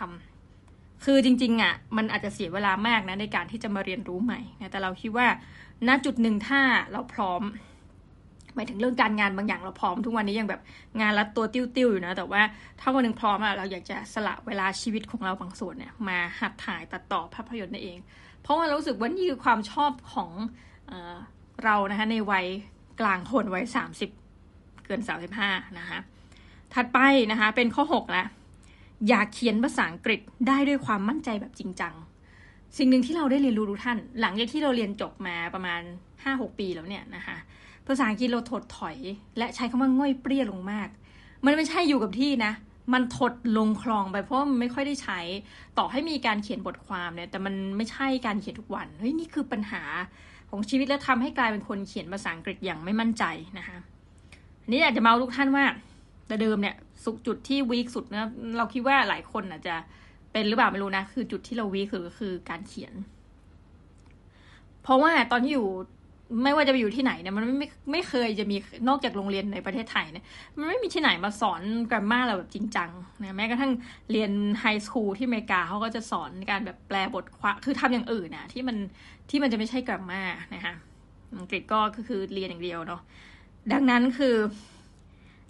[0.53, 5.27] ำคือจริงๆอะมันอาจจะเสียเวลามากนะในการที่จะมาเรียนรู้ใหม่นะแต่เราคิดว่า
[5.89, 6.61] ณจุดหนึ่งถ้า
[6.93, 7.43] เราพร้อม
[8.55, 10.61] หมายถึงเรื่องการงานบางอย่างเราพร้อมทุกวันนี้ยังแบบ
[11.01, 12.43] งานรัดตัวติ้วๆอยู่นะ แต่ว่า
[12.81, 17.99] ถ้าวันหนึ่งพร้อมอะเราอยากจะสละเวลาชีวิตของเราบางส่วนเนี่ยมาหัดถ่ายตัดต่อภาพยนตร์นั่นเอง
[18.43, 20.31] เพราะว่าเรารู้สึกว่านี่คือความชอบของ
[20.89, 21.17] เออ
[21.65, 22.47] เรานะคะในวัย
[23.01, 24.11] กลางคนวัยสามสิบ
[24.87, 25.99] เกินสามสิบห้านะคะ
[26.75, 26.99] ถัดไป
[27.31, 28.27] นะคะเป็นข้อหกแล้ว
[29.09, 31.95] อยากเขียนภาษาอังกฤษได้ด้วยความมั่นใจแบบจริงจัง
[32.79, 35.81] สิ่งหนึ่งที่เราได้เรียนรู้ทุกท่าน หลังจากที่เราเรียนจบมาประมาณ
[36.25, 37.37] ห้าหกปีแล้วเนี่ยนะคะ
[37.87, 38.97] ภาษาอังกฤษเราถดถอย
[39.39, 40.89] และใช้คำว่าง่อยเปรี้ยลงมาก
[41.45, 42.53] มันไม่ใช่อยู่กับที่นะ
[42.93, 45.21] มันถดลงคลองไปเพราะมันไม่ค่อยได้ใช้
[45.79, 49.83] ต่อให้มีการเขียนบทความเนี่ย แต่มันไม่ใช่การเขียนทุกวัน เฮ้ยนี่คือปัญหา
[50.51, 53.25] ของชีวิตและทำให้กลายเป็นคนเขียนภาษาอังกฤษอย่างไม่มั่นใจ
[53.59, 53.77] นะคะ
[54.63, 55.65] อันนี้อยากจะเมาทุกท่านว่า
[56.27, 59.75] แต่เดิมเนี่ยสุจุดที่วีคสุดนะเราคิดว่าหลายคนอาจจะ
[60.33, 62.95] เป็นหรือเปล่าไม่รู้นะ คือจุดที่เราวีคือคือการเขียน
[64.83, 65.69] เพราะว่าตอนที่อยู่
[66.43, 68.57] ไม่ว่าจะไปอยู่ที่ไหนเนี่ยมันไม่ไม่เคยจะมี
[68.89, 70.25] นอกจากโรงเรียนในประเทศไทยเนี่ย
[70.57, 72.91] มันไม่มีที่ไหนมาสอนกราฟมาเราแบบจริงจัง
[73.21, 73.73] นะแม้กระทั่ง
[74.13, 78.77] เรียนไฮสคูลที่อเมริกาเขาก็จะสอนการแบบแปลบทความคือทำอย่างอื่นนะที่มัน
[79.31, 80.23] ที่มันจะไม่ใช่กราฟมา
[80.55, 80.75] นะคะ
[81.39, 83.01] อังกฤษก็คือเรียนอย่างเดียวเนาะ
[83.73, 84.37] ดังนั้นคือ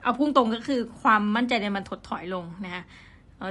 [0.03, 2.83] เอาพุ่งตรงก็คือความมั่นใจในมันถดถอยลงนะคะ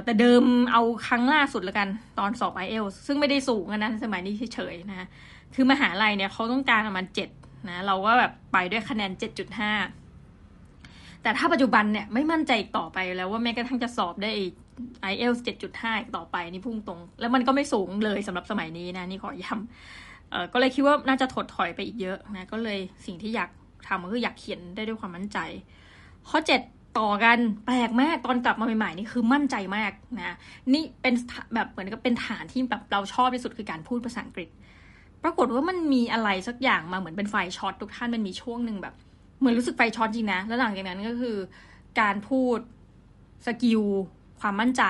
[0.04, 5.08] แต่เดิมเอาครั้งล่าสุดล้วกันตอนสอบไอเอลซึ่งไม่ได้สูงนะสมัยนี้เฉยๆนะ
[5.54, 7.28] คือมหาลัยเนี่ยเขาต้องการประมาณเจ็ด
[7.68, 9.72] นะเราก็แบบไปด้วยคะแนนเจ็ดจุดห้า
[11.22, 14.30] แต่ถ้าปัจจุบันเนี่ยไม่มั่นใจต่อไปแล้วว่าแม้กระทั่งจะสอบได้
[15.02, 23.50] ไอเอลเจ็ดจุดห้าต่อไปนี่พุ่งตรง แล้วมันก็ไม่สูงเลยสำหรับสมัยนี้นะนี่ขอย้ำก็เลยคิดว่าน่าจะถดถอยไปอีกเยอะนะก็เลยสิ่งที่อยาก
[23.86, 25.38] ทำก็คืออยากเขียนได้ด้วยความมั่นใจ
[26.28, 26.60] ข้อเจ็ด
[26.98, 30.36] ต่อกันแปลกมากตอนกลับมาใหม่ๆนี่คือมั่นใจมากนะ
[30.72, 31.14] นี่เป็น
[31.54, 34.48] แบบเหมือนกับเป็นฐานที่แบบเราชอบที่สุดคือการพูดภาษาอังกฤษ
[35.22, 38.94] ปรากฏว่ามันมีอะไรสักอย่างมาเหมือนเป็นไฟช็อตทุกท่านมันมีช่วงหนึ่งแบบ
[39.38, 41.36] เหมือนรู้สึกไฟช็อตจริงนะ แล้วหลังจากนั้นก็คือ
[42.00, 42.58] การพูด
[43.46, 43.82] skill
[44.40, 44.82] ความมั่นใจ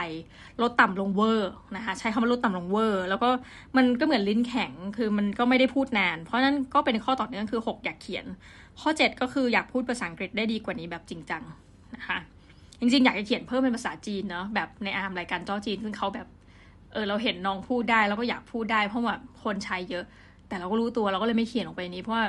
[0.62, 3.28] ลดต่ำลงเวอร์นะคะใช้คำว่าลดต่ำลงเวอร์ แล้วก็
[3.76, 8.24] มันก็เหมือนลิ้นแข็งคือมันก็ไม่ได้พูดนาน เพราะนั้นก็เป็นข้อต่อเนื่องคือ 6 อยากเขียน
[8.80, 11.42] ข้อ 7 ก็คืออยากพูดภาษาอังกฤษได้ดีกว่านี้แบบจริงจัง
[12.02, 12.20] นะคะ
[12.80, 16.26] จริงๆ อยากจะเขียนเพิ่มเป็นภาษาจีนเนาะแบบนายอาร์มรายการจ้อจีนซึ่งเขาแบบ
[16.92, 20.04] เออเราเห็นน้องพูดได้แล้วก็อยากพูดได้เพราะว่าคนใช้เยอะ
[20.48, 22.26] แต่เราก็รู้ตัวเราก็เลยไม่เขียนออกไปนี้เพราะว่า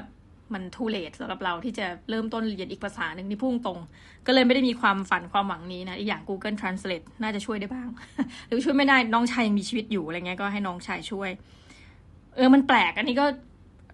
[0.53, 3.79] มัน too late สำหรับเราที่จะเริ่มต้นเรียนอีกภาษาหนึ่งที่พุ่งตรง
[4.27, 7.87] ก็เลยไม่ได้มีความฝันความหวังนี้นะอีกอย่าง Google Translate น่าจะช่วยได้บ้าง
[8.47, 11.29] หรือช่วยไม่ได้น้องชายยังมีชีวิตอยู่อะไรเงี้ยก็ให้น้องชายช่วย
[12.35, 13.25] เออมันแปลกอันนี้ก็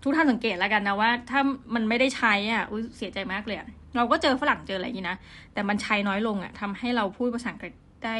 [0.04, 1.42] ทุกท่านสังเกตแล้วกันนะว่า ถ้า
[1.76, 3.58] มันไม่ได้ใช้อะอุ้ยเสียใจมากเลย
[3.95, 5.17] เราก็เจอฝรั่งเจออะไรอย่างนี้นะ
[5.54, 7.73] แต่มันใช้น้อยลงอะทำให้เราพูดภาษาอังกฤษ
[8.06, 8.15] ได้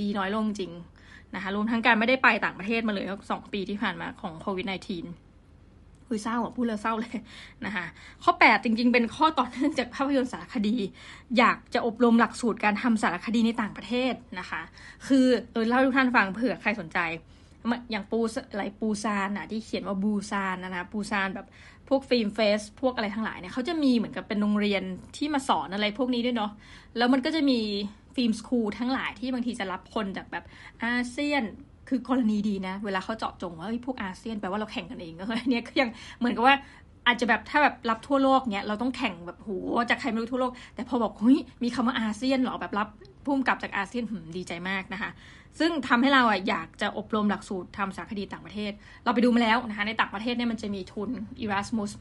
[0.00, 0.72] ดีน้อยลงจริง
[1.34, 7.16] นะคะรวมทั้งการไม่ได้ไปต่างประเทศมาเลยสองปีที่ผ่านมาของโควิด -19 คุยเศร้าอะพูดแล้วเศร้าเลย
[7.66, 7.86] นะคะ
[8.24, 10.76] ข้อ 8 จริงๆ เป็นข้อต่อเนื่องจากภาพยนตร์สารคดี
[11.38, 14.60] อยากจะอบรมหลักสูตรการทำสารคดีในต่างประเทศนะคะ
[15.06, 16.98] คือเออเล่าทุกท่านฟังเผื่อใครสนใจ
[17.90, 18.18] อย่างปู
[18.52, 21.46] อะไรปูซานอะที่เขียนว่าบูซานนะนะปูซานแบบ
[21.88, 24.82] พวกฟิล์มเฟสพวกอะไรทั้งหลายเนี่ยเขาจะมีเหมือนกับเป็นโรงเรียน
[25.16, 26.50] ที่มาสอนอะไรพวกนี้ด้วยเนาะ
[26.96, 27.60] แล้วมันก็จะมี
[28.14, 30.44] ฟิล์มสคูลทั้งหลายที่บางทีจะรับคนจากแบบ
[30.84, 31.42] อาเซียน
[31.88, 36.56] คือกรณีดีนะ เวลาเขาเจาะจงว่าพวกอาเซียนแปลว่าเราแข่งกันเองก็เนี้ยก็ยังเหมือนกับว่า
[37.06, 39.50] อาจจะแบบถ้าแบบรับทั่วโลกเนี้ยเราต้องแข่งแบบโห
[39.90, 42.88] จากใครไม่รู้ทั่วโลก แต่พอบอกเฮ้ยมีคำว่าอาเซียนหรอแบบรับ
[43.24, 44.04] พุ่มกับจากอาเซียน
[44.36, 45.10] ดีใจมากนะคะ
[45.58, 48.72] ซึ่งทำให้เราอะอยากจะอบรมหลักสูตรทำสารคดีต่างประเทศ
[49.04, 51.10] เราไปดูมาแล้วนะคะในต่างประเทศเนี่ยมันจะมีทุน
[51.44, 51.92] Erasmus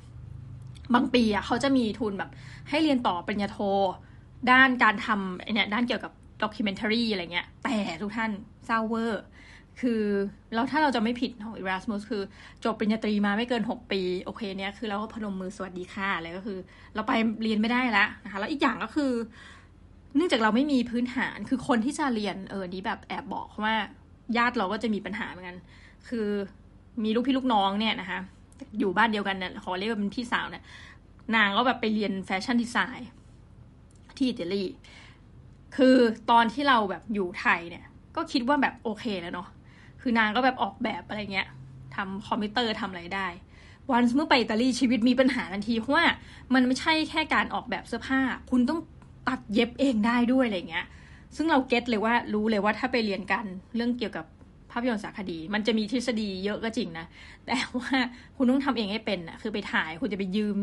[0.93, 2.29] บางปีอะเขาจะมีทุนแบบ
[2.69, 3.59] ให้เรียนต่อปริญญาโท
[4.51, 6.11] ด้านการทำเนี่ยด้านเกี่ยวกับ
[6.43, 8.31] ด็อกิเมนทารีอะไรเงี้ย แต่ทุกท่าน
[8.65, 9.23] เศร้าเวอร์
[9.81, 10.03] คือ
[10.53, 12.23] เราถ้าเราจำไม่ผิดของ Erasmus คือ
[12.63, 16.57] จบปริญญาตรีมาไม่เกิน 6 ปี โอเคเนี่ยคือเราก็พนมมือสวัสดีค่ะอะไรก็คือ
[16.95, 17.11] เราไป
[17.43, 19.11] เรียนไม่ได้แล้วนะคะแล้วอีกอย่างก็คือ
[20.15, 23.75] เนื่องจากเราไม่มีพื้นฐานคือคนที่จะเรียนเออนี้แบบแอบบอกว่า
[24.37, 25.57] ญาติเราก็จะมีปัญหาเหมือนกัน
[26.07, 26.27] คือ
[27.03, 28.19] มีลูกพี่ลูกน้องเนี่ยนะคะ
[28.79, 30.63] อยู่บ้านเดียวกันเนี่ยขอเรียกว่าเป็นพี่สาวเนี่ย
[31.35, 33.09] นางก็แบบไปเรียน fashion design
[34.17, 34.63] ที่อิตาลี
[35.77, 35.95] คือ
[36.31, 39.47] ตอนที่เราแบบอยู่ไทยเนี่ย ก็คิดว่าแบบโอเคแล้วเนาะ
[40.01, 41.47] คือนางก็แบบออกแบบอะไรเงี้ย
[41.95, 43.27] ทำคอมพิวเตอร์ทำอะไรได้
[43.91, 46.05] วันเมื่อไปอิตาลีชีวิตมีปัญหาทันทีเพราะว่า
[46.53, 48.19] มันไม่ใช่แค่การออกแบบเสื้อผ้า
[48.51, 48.79] คุณต้อง
[49.27, 50.85] ตัดเย็บเองได้ด้วยอะไรเงี้ย
[51.35, 54.25] ซึ่งเรา get เลยว่ารู้เลยว่าถ้าไปเรียนกันเรื่องเกี่ยวกับ
[54.71, 57.05] ภาพยนตร์สารคดี มันจะมีทฤษฎีเยอะก็จริงนะ
[57.45, 57.89] แต่ว่า
[58.37, 60.57] คุณต้องทำเองให้เป็นอะคือไปถ่ายคุณจะไปยืม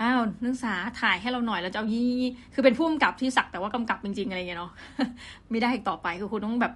[0.00, 2.12] อ้าวนักศึกษาถ่ายให้เราหน่อยแล้วจะเอายี่
[2.54, 4.72] คือเป็นผู้กำกับที่สักแต่ว่ากำกับจริงๆอะไรเงี้ยเนาะ
[5.50, 6.72] ไม่ได้อีกต่อไปคือคุณต้องแบบ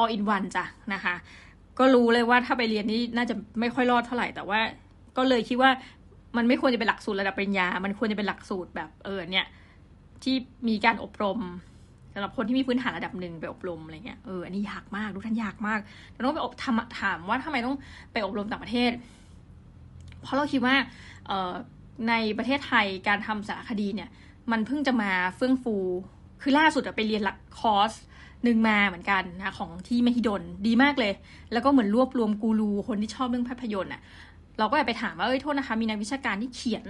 [0.00, 1.14] all in one จ้ะนะคะ
[1.78, 4.60] ก็รู้เลยว่าถ้าไปเรียนนี่น่าจะไม่ค่อยรอดเท่าไหร่ แต่ว่า
[5.16, 5.70] ก็เลยคิดว่า
[6.36, 9.46] มันไม่ควรจะเป็นหลักสูตรระดับปริญญา มันควรจะเป็นหลักสูตรแบบเออเนี่ย
[10.24, 10.36] ที่
[10.68, 11.40] มีการอบรม
[12.14, 15.80] สำหรับคนที่มีพื้นฐานระดับหนึ่งไปอบรมอะไรเงี้ยเอออันนี้ยากมากทุกท่านยากมาก
[16.14, 17.76] ต่ต้องไปอบทำถามว่าทำไมต้อง
[18.12, 18.90] ไปอบรมต่างประเทศ
[20.22, 20.74] เพราะเราคิดว่า
[21.26, 21.52] เออ
[22.08, 24.08] ในประเทศไทยการทำสารคดีเนี่ย
[24.50, 25.76] มันเพิ่งจะมาเฟื่องฟู
[26.42, 27.92] คือล่าสุดไปเรียนหลักคอร์ส
[28.44, 31.12] หนึ่งมาเหมือนกันนะของที่มหิดลดีมากเลย
[31.52, 34.00] แล้วก็เหมือนรวบรวมกูรูคนที่ชอบเรื่องภาพยนตร์อะ
[34.58, 36.86] เราก็ไปถามว่าเอ้ยโทษนะคะมีนักวิชาการที่เขียน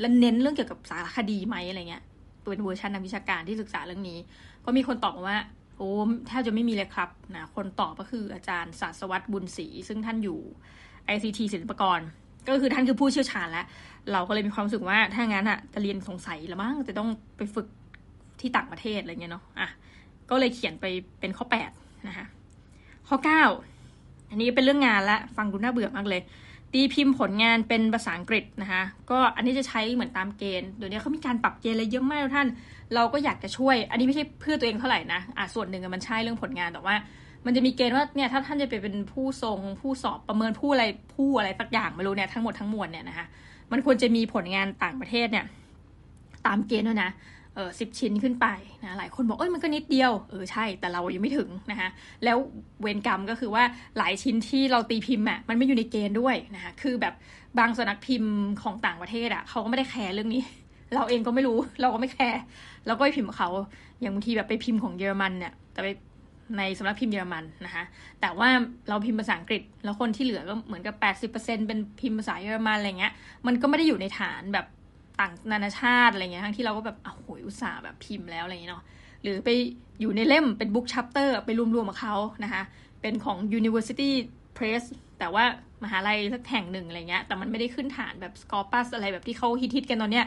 [0.00, 2.02] และเน้นเรื่องเกี่ยวกับสารคดีไหมอะไรเงี้ย
[2.50, 4.18] เป็นเวอร์ชันนักวิชาการที่ศึกษาเรื่องนี้
[4.64, 5.38] ก็มีคนตอบมาว่า
[5.76, 5.88] โอ้
[6.26, 10.38] แทบจะไม่มีเลยครับนะคนตอบก็คืออาจารย์ศาสวัตรบุญศรีซึ่งท่านอยู่
[11.14, 12.00] ICT ศิลปกร
[12.48, 13.66] ก็คือท่านคือผู้เชี่ยวชาญแล้ว
[14.12, 17.66] เราก็เลยมีความรู้สึกว่าถ้างั้นอะจะเรียนสงสัยล้วมั้งจะต้องไปฝึก
[18.40, 19.68] ที่ต่างประเทศอะไรเงี้ยเนาะอะ
[20.30, 20.84] ก็เลยเขียนไป
[21.20, 22.26] เป็นข้อ 8 นะคะ
[23.08, 23.16] ข้อ
[23.72, 26.22] 9 อันนี้เป็นเรื่องงานละฟังดูน่าเบื่อมากเลย
[26.74, 32.48] ตีพิมพ์ผลงานเป็นภาษาอังกฤษนะคะ ก็อันนี้จะใช้เหมือนตามเกณฑ์เดี๋ยวนี้เขามีการปรับเกณฑ์อะไรเยอะมากท่าน
[32.94, 36.94] เราก็อยากจะช่วย อันนี้ไม่ใช่เพื่อตัวเองเท่าไหร่นะอะส่วนหนึ่งมันใช่เรื่องผลงานแต่ว่า
[37.46, 40.84] มันจะมีเกณฑ์ว่าเนี่ยถ้าท่านจะไปเป็นผู้ทรงผู้สอบประเมินผู้อะไร
[41.14, 43.26] ผู้อะไรสักอย่างไม่รู้เนี่ยทั้งหมดทั้งมวลเนี่ยนะคะ
[43.72, 45.44] มันควรจะมีผลงานต่างประเทศเนี่ย
[46.46, 47.10] ตามเกณฑ์ด้วยนะ
[47.54, 48.46] เออสิบชิ้นขึ้นไป
[48.84, 51.88] นะหลายคนบอกเอ้ยมันก็นิดเดียวเออใช่แต่เรายังไม่ถึงนะคะ
[52.24, 52.38] แล้ว
[52.80, 53.64] เวรกรรมก็คือว่า
[53.98, 57.14] หลายชิ้นที่เราตีพิมพ์อะมันไม่อยู่ในเกณฑ์ด้วยนะคะคือแบบ
[57.58, 60.42] บางสนักพิมพ์ของต่างประเทศอะเขาก็ไม่ได้แคร์เรื่องนี้
[60.94, 62.40] เราเองก็ไม่รู้เราก็ไม่แคร์
[62.86, 63.48] เราก็ไปพิมพ์เขา
[64.00, 65.88] อย่างบางทีแบบไปพิมพ์ของเยอรมันเนี่ยแต่ไป
[66.58, 67.84] ในสำนักพิมพ์เยอรมันนะคะ
[68.20, 68.48] แต่ว่า
[68.88, 73.12] เราพิมพ์ภาษาอังกฤษ แล้วคนที่เหลือก็เหมือนกับแปดสิบเปอร์เซ็นต์เป็นพิมพ์ภาษาเยอรมันอะไรเงี้ย
[73.46, 74.66] มันก็ไม่ได้อยู่ในฐานแบบ
[75.20, 78.84] ต่างนานาชาติอะไรเงี้ยทั้งที่เราก็แบบอ้าวโหอุตส่าห์แบบพิมพ์แล้วอะไรเงี้ยเนาะ
[79.22, 79.48] หรือไป
[80.00, 82.62] อยู่ในเล่มเป็น book chapter ไปรวมๆกับเขานะคะ
[83.00, 84.10] เป็นของ University
[84.56, 84.82] Press
[85.18, 85.44] แต่ว่า
[85.82, 90.26] มหาลัยสักแห่งหนึ่งอะไรเงี้ย แต่มันไม่ได้ขึ้นฐานแบบ Scopus อะไรแบบที่เขาฮิตๆกันตอนเนี้ย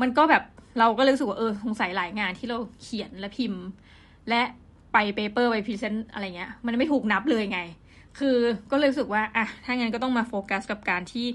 [0.00, 0.42] มันก็แบบ
[0.78, 3.62] เราก็เลยรู้สึกว่าเออสงสัยหลายงานที่เราเขียนและพิมพ์
[4.28, 4.42] และ
[4.92, 7.60] ไป paper ไป present อะไรเงี้ย มันไม่ถูกนับเลยไง
[8.18, 8.36] คือ
[8.70, 11.26] ก็เลยรู้สึกว่าอะถ้างั้นก็ต้องมาโฟกัสกับการที่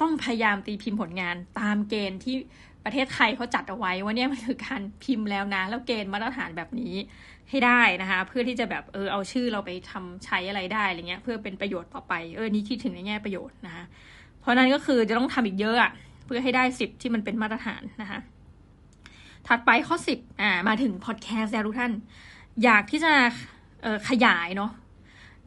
[0.00, 2.34] ต้องพยายามตีพิมพ์ผลงานตามเกณฑ์ที่
[2.84, 6.94] ประเทศไทยเขาจัดเอาไว้ว่าเนี่ยมันคือการพิมพ์แล้วนะ แล้วเกณฑ์มาตรฐานแบบนี้
[7.50, 13.84] ให้ได้นะคะ เพื่อที่จะแบบเออเอาชื่อเราไปทำใช้อะไรได้อะไรเงี้ย เพื่อเป็นประโยชน์ต่อไปเออนี่คิดถึงในแง่ประโยชน์นะคะ
[14.40, 15.90] เพราะนั้นก็คือจะต้องทำอีกเยอะอะ
[16.24, 18.18] เพื่อให้ได้สิบที่มันเป็นมาตรฐานนะคะ
[19.46, 21.92] ถัดไปข้อสิบอ่ามาถึงพอดแคสต์แล้วทุกท่าน
[22.64, 23.12] อยากที่จะ
[24.08, 24.70] ขยายเนาะ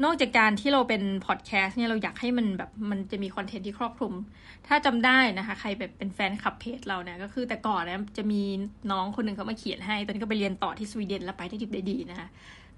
[0.03, 4.13] นอกจากการที่เราเป็นพอดแคสต์เนี่ยเราอยากให้มันแบบมันจะมีคอนเทนต์ที่ครอบคลุม
[4.67, 8.41] ถ้าจำได้นะคะ ใครแบบเป็นแฟนคลับเพจเราเนี่ยก็คือแต่ก่อนนะจะมี
[8.91, 12.27] น้องคนหนึ่งเขามาเขียนให้ ตอนนี้ก็ไปเรียนต่อที่สวีเดนแล้วไปได้ดีได้ดีนะคะ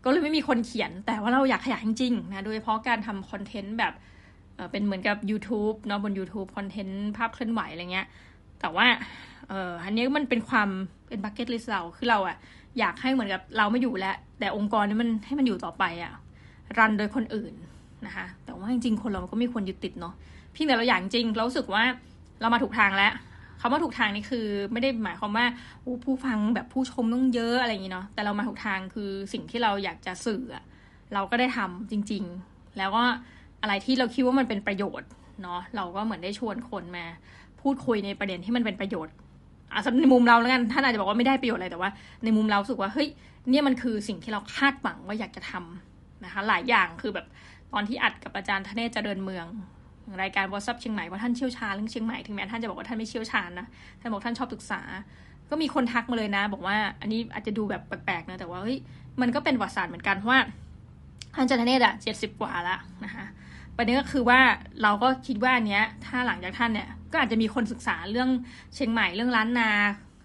[0.04, 3.94] ก็เลยไม่มีคนเขียน แต่ว่าเราอยากขยายจริงๆนะ โดยเฉพาะการทำคอนเทนต์แบบ
[4.72, 8.08] เป็นเหมือนกับ YouTube เนาะบน YouTube คอนเทนต์ภาพเคลื่อนไหวอะไรเงี้ย
[8.62, 8.88] แต่ว่า
[9.50, 10.70] เอออันนี้มันเป็นความ
[11.08, 12.38] เป็นบักเก็ตลิสเราคือเราอะ
[12.80, 16.14] อยากให้เหมือนกับเราไม่อยู่แล้ว แต่องค์กรนี้มันให้มันอยู่ต่อไปอะ
[16.78, 17.54] รันโดยคนอื่น
[18.06, 20.14] นะคะแต่ว่าจริงๆ คนเราก็ไม่ควรยึดติดเนาะ
[20.52, 21.84] เพียงแต่เราอยากจริงเราสึกว่า
[22.42, 23.14] เรามาถูกทางแล้ว
[23.60, 25.46] คาว่าถูกทางนี่คือไม่ได้หมายความว่า
[26.04, 30.44] ผู้ฟังแบบผู้ชมต้องเยอะอะไรอย่างนี้เนาะแต่เรามาถูกทางคือสิ่งที่เราอยากจะสื่อ
[31.14, 33.04] เราก็ได้ทำจริง ๆ แล้วก็
[33.62, 35.10] อะไรที่เราคิดว่ามันเป็นประโยชน์
[35.42, 37.06] เนาะเราก็เหมือนได้ชวนคนมา
[37.62, 39.14] พูดคุยในประเด็นที่มันเป็นประโยชน์
[39.74, 41.90] อะในมุมเราแล้วกันท่านอาจจะบอกว่าไม่ได้ประโยชน์อะไรแต่ว่า
[42.24, 43.08] ในมุมเราสึกว่าเฮ้ย
[43.50, 45.93] เนี่ยมันคือสิ่งที่เราคาดหวังว่าอยากจะทำ
[46.26, 47.28] นะคะ หลายอย่างคือแบบ
[47.74, 49.46] ตอนที่อัดกับอาจารย์ธเนศเจริญเมือง
[50.22, 53.68] รายการวอทซับเชียงใหม่ว่าท่านเชี่ยวชาญเรื่องเชียงใหม่ถึงแม้ท่านจะบอกว่าท่านไม่เชี่ยวชาญนะ
[54.00, 54.82] ท่านบอกท่านชอบศึกษา
[55.50, 58.78] ก็มีคนทักมาเลยนะ บอกว่าอันนี้อาจจะดูแบบแปลกๆนะแต่ว่าเฮ้ย
[59.22, 60.40] มันก็เป็นวัติศาสตร์เหมือนกันเพราะว่า
[61.36, 63.26] ท่านจันทเนศอะเจ็ดสิบกว่าละนะคะ
[63.78, 64.40] ประเด็นก็คือว่า
[64.82, 68.30] เราก็คิดว่าอันเนี้ยถ้าหลังจากท่านเนี่ยก็อาจจะมีคนศึกษาเรื่อง
[68.76, 69.70] เชียงใหม่เรื่องล้านนา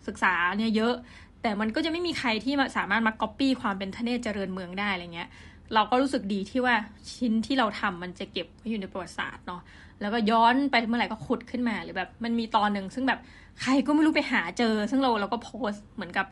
[0.08, 0.94] ศึกษาเนี่ยเยอะ
[1.42, 5.28] แต่มันก็จะไม่มีใครที่มาสามารถมาก๊อปปี้ความเป็นทเนศเจริญเมืองได้อะไรเงี้ย
[5.74, 6.74] เราก็รู้สึกดีที่ว่า
[7.14, 9.60] ชิ้นที่เราทำมันจะเก็บไว้อยู่ในประวัติศาสตร์เนาะ
[10.00, 13.20] แล้วก็ย้อนไปเมื่อไหร่ก็ขุดขึ้นมาหรือแบบมันมีตอนหนึ่งซึ่งแบบ
[13.60, 16.26] ใครก็ไม่รู้ไปหาเจอ ซึ่งเราเราก็โพสเหมือนกับ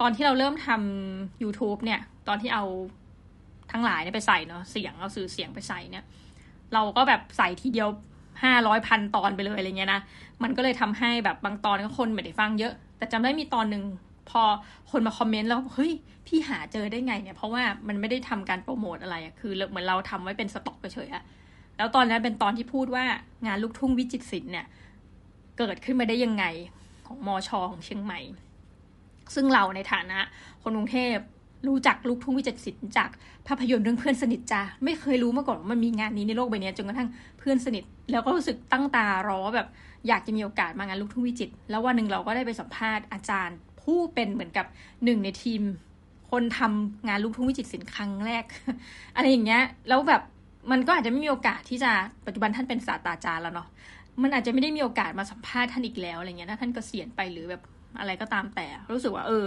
[0.00, 2.64] ตอนที่เราเริ่มทำ YouTube เนี่ย ตอนที่เอา
[3.72, 6.04] ทั้งหลายเนี่ยไปใส่เนาะเสียงเอาสื่อเสียงไปใส่เนี่ย
[6.74, 7.88] เราก็แบบใส่ทีเดียว
[8.42, 10.00] ห้าร้อยพันตอนไปเลยอะไรเงี้ยนะ
[10.42, 13.82] มันก็เลยทำให้แบบบางตอนก็คนไม่ได้ฟังเยอะ แต่จำได้มีตอนหนึ่ง
[14.30, 14.42] พอ
[14.90, 15.92] คนมาคอมเมนต์แล้วเฮ้ย
[16.26, 21.24] พี่หาเจอได้ไงเนี่ย เพราะว่ามันไม่ได้ทำการโปรโมทอะไรอะคือเหมือนเราทำไว้เป็นสต็อกเฉยอะ
[21.76, 23.04] แล้วตอนนั้นเป็นตอนที่พูดว่า
[23.46, 24.66] งานลูกทุ่งวิจิตรศิลป์เนี่ย
[25.58, 26.44] เกิดขึ้นมาได้ยังไง
[27.06, 28.20] ของมอชอของเชียงใหม่
[29.34, 30.18] ซึ่งเราในฐานะ
[30.62, 31.16] คนกรุงเทพ
[31.68, 33.10] รู้จักลูกทุ่งวิจิตรศิลป์จาก
[33.46, 37.08] ภาพยนตร์เรื่องเพื่อนสนิทจ้าไม่เคยรู้มาก่อนว่ามันมีงานนี้ในโลกใบนี้จนกระทั่ง
[37.38, 39.68] เพื่อนสนิท แล้วก็รู้สึกตั้งตารอแบบ
[40.08, 44.66] อยากจะมีโอกาสมางานลูกทุ่งวิจิตรแล้ววันหนึ่งเราก็ได้ไปสัมภาษณ์อาจารย์ ผู้เป็นเหมือนกับ
[45.04, 45.62] หนึ่งในทีม
[46.30, 48.44] คนทำงานลูกทุ่งวิจิตรศิลป์ครั้งแรก
[49.16, 50.22] อะไรอย่างเงี้ย แล้วแบบ
[50.70, 51.90] มันก็อาจจะไม่มีโอกาสที่จะ
[52.26, 53.68] ปัจจุบันท่านเป็นศาสตราจารย์แล้วเนาะ
[54.22, 57.62] มันอาจจะไม่ได้มีโอกาสมาสัมภาษณ์ท่านอีกแล้วอะไรเงี้ยถ้าท่านกเกษียณไปหรือแบบ
[57.98, 59.46] อะไรก็ตามแต่ รู้สึกว่าเออ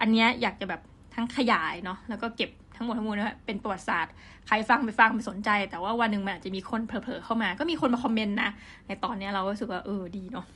[0.00, 0.80] อันเนี้ยอยากจะแบบ
[1.14, 4.12] ทั้งขยายเนาะแล้วก็เก็บทั้งหมดทั้งมวลนะเป็นประวัติศาสตร์
[4.46, 8.50] ใครฟังไปฟังไปสนใจ แต่ว่าวันหนึ่งมันอาจจะมีคนเผลอๆเข้ามา ก็มีคนมาคอมเมนต์นะ
[8.86, 10.46] ในตอนเนี้ยเราก็รู้สึกว่าเออดีเนาะ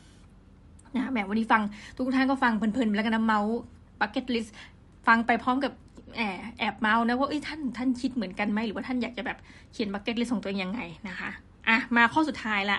[0.98, 1.62] นะแหมวันนี้ฟัง
[1.96, 3.56] ทุกท่านก็ฟังเพลินๆแล้วกันนะเมาท์
[4.00, 4.46] bucket list
[5.06, 5.72] ฟังไปพร้อมกับ
[6.16, 9.38] แอบแอบเมาท์นะว่าเอ้ยท่านท่านคิดเหมือนกันไหมหรือว่าท่านอยากจะแบบ
[9.72, 11.30] เขียน bucket list ของตัวเองยังไงนะคะ
[11.68, 12.78] อะมาข้อสุดท้ายละ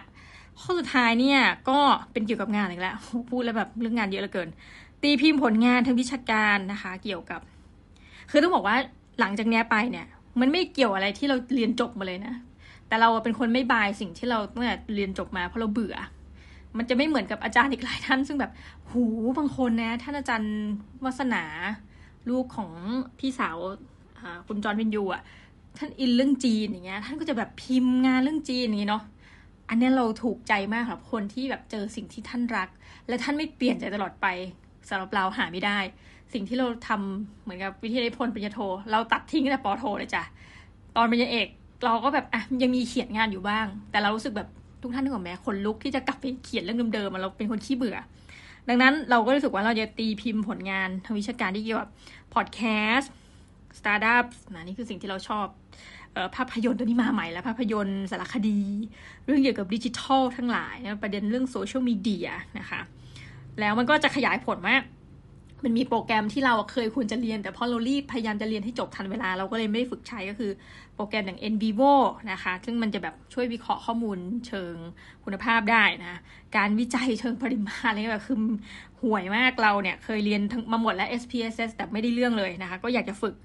[0.62, 1.80] ข้อสุดท้ายเนี่ยก็
[2.12, 2.96] เป็นเกี่ยวกับงานอีกแล้ว
[3.30, 4.50] พูดแล้วแบบเรื่องงานเยอะเหลือเกิน
[5.02, 7.42] ตีพิมพ์ผลงานทางวิชาการนะคะ เกี่ยวกับ
[8.32, 8.76] คือต้องบอกว่า
[9.20, 10.08] หลังจากนี้ไปเนี่ย
[10.40, 12.34] มันไม่เกี่ยวอะไรที่เราเรียนจบมาเลยนะ
[12.88, 15.96] แต่เราเป็นคนไม่บายสิ่งที่เราเมื่อเรียนจบมาเพราะเราเบื่อ
[16.78, 18.52] มันจะไม่เหมือนกับอาจารย์อีกหลายท่าน ซึ่งแบบ
[18.90, 19.04] หู
[19.38, 20.54] บางคนนะท่านอาจารย์
[21.06, 21.44] วัสนา
[22.30, 22.72] ลูกของ
[23.20, 23.58] พี่สาว
[24.48, 25.22] คุณจอร์นวินยูอะ
[25.78, 29.04] ท่านอินเรื่องจีนอย่างเงี้ยท่านก็จะแบบพิมพ์งานเรื่องจีนอย่างนี้เนาะ
[29.70, 32.70] อันนี้เราถูกใจมากครับคนที่แบบเจอสิ่งที่ท่านรัก
[33.08, 34.28] และท่านไม่เปลี่ยนใจตลอดไป
[34.90, 35.78] สำหรับเราหาไม่ได้
[36.34, 38.60] สิ่งที่เราทำเหมือนกับวิทยาลัยพลปริญญาโท
[38.92, 40.24] เราตัดทิ้งตั้งแต่ปอโทเลยจ้ะ
[40.96, 41.48] ตอนปริญญาเอก
[41.86, 44.50] เราก็แบบอะยังมีเขียนงานอยู่บ้าง แต่เรารู้สึกแบบ
[44.82, 47.98] ทุกท่านนึกออกไหมขนลุกที่จะกลับไปเขียนเรื่องเดิมๆเราเป็นคนขี้เบื่อ
[48.70, 51.90] ดังนั้นเราก็รู้สึกว่าเราจะตีพิมพ์ผลงานทางวิชาการที่เกี่ยวกับ
[52.34, 52.62] พอดแค
[52.96, 53.12] สต์
[53.80, 55.46] สตาร์ทอัพนะนี่คือสิ่งที่เราชอบ
[56.36, 58.60] ภาพยนตร์ตัวนี้มาใหม่แล้ว ภาพยนตร์สารคดี
[59.26, 62.82] เรื่องเกี่ยวกับดิจิทัลทั้งหลายนะประเด็นเรื่องโซเชียลมีเดียนะคะ
[63.60, 64.76] แล้วมันก็จะขยายผลว่า
[65.64, 70.52] มันมีโปรแกรมที่เราเคยควรจะเรียน แต่พอเรารีบพยายามจะเรียนให้จบทันเวลา เราก็เลยไม่ได้ฝึกใช้ก็คือ
[70.96, 71.94] โปรแกรมอย่าง NVivo
[72.32, 74.18] นะคะ ซึ่งมันจะแบบช่วยวิเคราะห์ข้อมูล
[74.48, 74.76] เชิง
[75.24, 76.20] คุณภาพได้นะ
[76.58, 78.40] การวิจัยเชิงปริมาณอะไรแบบคือ
[79.02, 83.36] ห่วยมากเราเนี่ยเคยเรียนทั้งมาหมดแล้ว SPSS แต่ไม่ได้เรื่องเลยนะคะ ก็อยากจะฝึก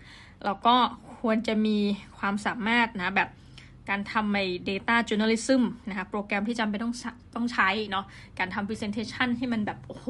[0.44, 0.74] เราก็
[1.20, 1.78] ควรจะมี
[2.18, 3.28] ความสามารถนะแบบ
[3.90, 6.94] การทำใน data journalism นะคะโปรแกรมที่จำเป็นต้อง
[7.36, 8.04] ต้องใช้เนาะ
[8.38, 10.08] การทำ presentation ให้มันแบบ โอ้โห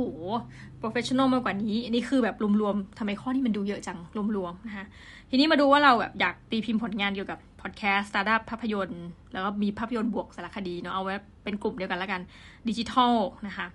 [0.81, 3.99] professional มากกว่านี้อนี่คือแบบรวมๆทำไมข้อนี้มันดูเยอะจัง
[4.37, 4.87] รวมๆนะคะ
[5.31, 12.21] ทีนี้มาดูว่าเราแบบอยากตีพิมพ์ผลงานเกี่ยวกับ podcast startup ภาพยนตร์ แล้วก็มีภาพยนตร์บวกสารคดีเนาะเอาไว้เป็นกลุ่มเดียวกันแล้วกัน
[12.69, 13.15] ดิจิทัล
[13.47, 13.67] นะคะ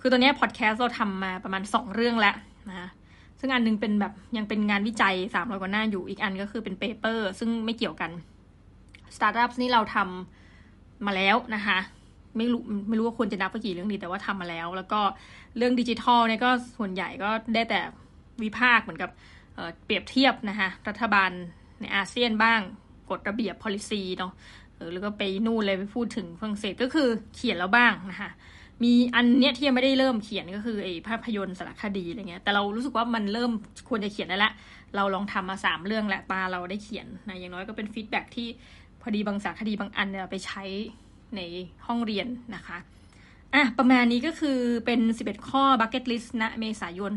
[0.00, 2.36] คือตอนนี้พอดแคสต์เราทำมาประมาณ 2 เรื่องแล้ว
[2.68, 2.88] นะคะ
[3.40, 8.10] ซึ่งอันนึงเป็นแบบยังเป็นงานวิจัย300กว่าหน้าอยู่อีกอันก็คือเป็นเปเปอร์ซึ่งไม่เกี่ยวกัน
[9.18, 11.78] สตาร์ทอัพนี่เราทำมาแล้วนะคะ
[12.36, 15.00] ไม่รู้ไม่รู้ว่าควรจะนับไปกี่เรื่องดีแต่ว่าทำมาแล้ว แล้วก็
[15.56, 17.80] เรื่องดิจิทัลเนี่ยก็ส่วนใหญ่ก็ได้แต่
[18.42, 19.10] วิพากษ์เหมือนกับ
[19.84, 21.30] เปรียบเทียบนะคะรัฐบาล
[21.80, 22.60] ในอาเซียนบ้าง
[23.10, 24.32] กฎระเบียบ policy เนาะ
[24.90, 28.30] หรือก็ไปนู่นเลยไปพูดถึงฝรั่งเศสก็คือเขียนแล้วบ้างนะคะ
[28.82, 33.50] มีอันเนี้ยที่ยังไม่ได้เริ่มเขียนก็คือไอ้ภาพยนตร์สารคดีอะไรเงี้ย แต่เรารู้สึกว่ามันเริ่ม
[33.88, 34.52] ควรจะเขียนได้ละ
[34.96, 38.48] เราลองทำมาสามเรื่องแหละตาเราได้เขียนนะอย่างน้อยก็เป็นฟีดแบ็ที่
[39.02, 40.62] พอดีบางสารคดีบางอันเนี่ยไปใช้
[41.36, 41.40] ใน
[41.86, 42.78] ห้องเรียนนะคะ
[43.54, 47.12] อะ ประมาณนี้ก็คือเป็น 11 ข้อ bucket list ณเมษายน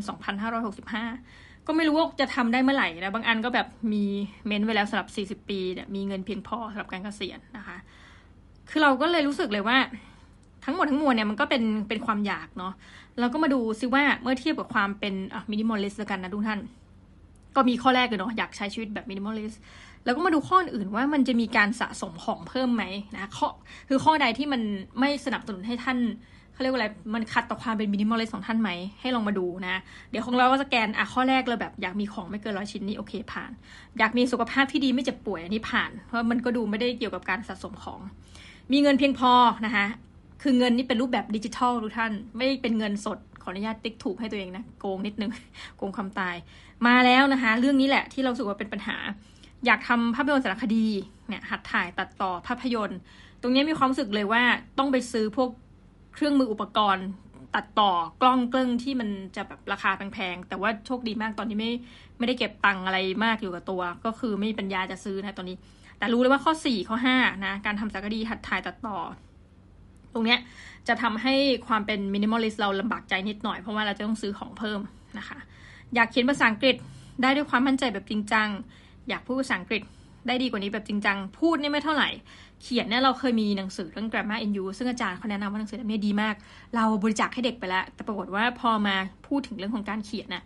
[0.80, 4.04] 2565 ก็ไม่รู้ว่าจะทำได้เมื่อไหร่นะบางอันก็แบบมี
[4.46, 7.76] เม้นไว้แล้วสำหรับ 40 ปีเนี่ยมีเงินเพียงพอสำหรับการเกษียณนะคะ
[8.70, 9.78] คือเราก็เลยรู้สึกเลยว่า
[10.64, 12.72] ทั้งหมดทั้งมวลเนี่ยมันก็เป็นเป็นความอยากเนาะ
[13.20, 15.14] เราก็มาดูซิว่าเมื่อเทียบกับความเป็น
[15.50, 16.60] minimalist กันนะทุกท่าน
[17.56, 19.60] ก็มีข้อแรกเลยเนาะอยากใช้ชีวิตแบบ minimalist
[20.04, 22.84] แล้วก็มาดูข้ออื่นว่ามันจะมีการสะสมของเพิ่มไหม
[23.14, 23.48] นะข้อ
[23.88, 24.62] คือข้อใดที่มัน
[25.00, 25.98] ไม่สนับสนุนให้ท่าน
[26.52, 33.50] เขาเรียกว่าอะไร มันขัดต่อความเป็น minimalist ของท่านไหม ให้ลองมาดูนะ เดี๋ยวของเราก็สแกน อะข้อแรกเราแบบอยากมีของไม่เกินร้อยชิ้นนี่โอเคผ่าน
[33.98, 38.00] อยากมีสุขภาพที่ดีไม่เจ็บป่วยอันนี้ผ่าน เพราะมันก็ดูไม่ได้เกี่ยวกับการสะสมของ
[38.72, 39.32] มีเงินเพียงพอ
[39.66, 39.86] นะคะ
[40.42, 45.30] คือเงินนี่เป็นรูปแบบดิจิทัลทุกท่าน ไม่เป็นเงินสดขออนุญาตติ๊กถูกให้ตัวเองนะ โกงนิดนึง
[45.76, 46.36] โกงคำตาย
[46.86, 48.96] มาแล้วนะคะ เรื่องนี้แหละที่เราสึกว่าเป็นปัญหา
[49.66, 50.86] อยากทำภาพยนตร์สารคดี
[51.28, 52.98] เนี่ยหัดถ่ายตัดต่อภาพยนตร์
[53.40, 54.42] ตรงนี้มีความรู้สึกเลยว่า
[54.78, 55.50] ต้องไปซื้อพวก
[56.14, 57.06] เครื่องมืออุปกรณ์
[57.54, 57.90] ตัดต่อ
[58.22, 61.72] กล้องเกล้องที่มันจะแบบราคาแพงๆแต่ว่าโชคดีมากตอนนี้ไม่
[62.18, 65.56] ไม่ได้เก็บตังอะไรมากอยู่กับตัว ก็คือไม่มีปัญญาจะซื้อนะตอนนี้
[65.98, 68.98] แต่รู้เลยว่าข้อ 4 ข้อ5นะการทำสารคดีหัดถ่ายตัดต่อ
[70.14, 70.38] ตรงเนี้ย
[70.88, 71.34] จะทำให้
[71.66, 74.80] ความเป็นมินิมอลลิสเราลำบากใจนิดหน่อยเพราะว่าเราจะต้องซื้อของเพิ่ม
[75.18, 75.38] นะคะ
[75.94, 76.76] อยากเขียนภาษาอังกฤษ
[77.22, 78.48] ได้ด้วยความมั่นใจแบบจริงจัง
[79.08, 79.82] อยากพูดภาษาอังกฤษ
[80.26, 82.08] ได้ดีกว่านี้แบบจริงจัง พูดนี่ไม่เท่าไหร่
[82.62, 86.34] เขียนเนี่ยเราเคยมีหนังสือเรื่อง grammar in use ซึ่งอาจารย์เขาแนะนำว่าหนังสือเล่มนี้ดีมาก
[86.74, 90.42] เราบริจาคให้เด็กไปแล้ว แต่ปรากฏว่าพอมาพูดถึงเรื่องของการเขียนน่ะ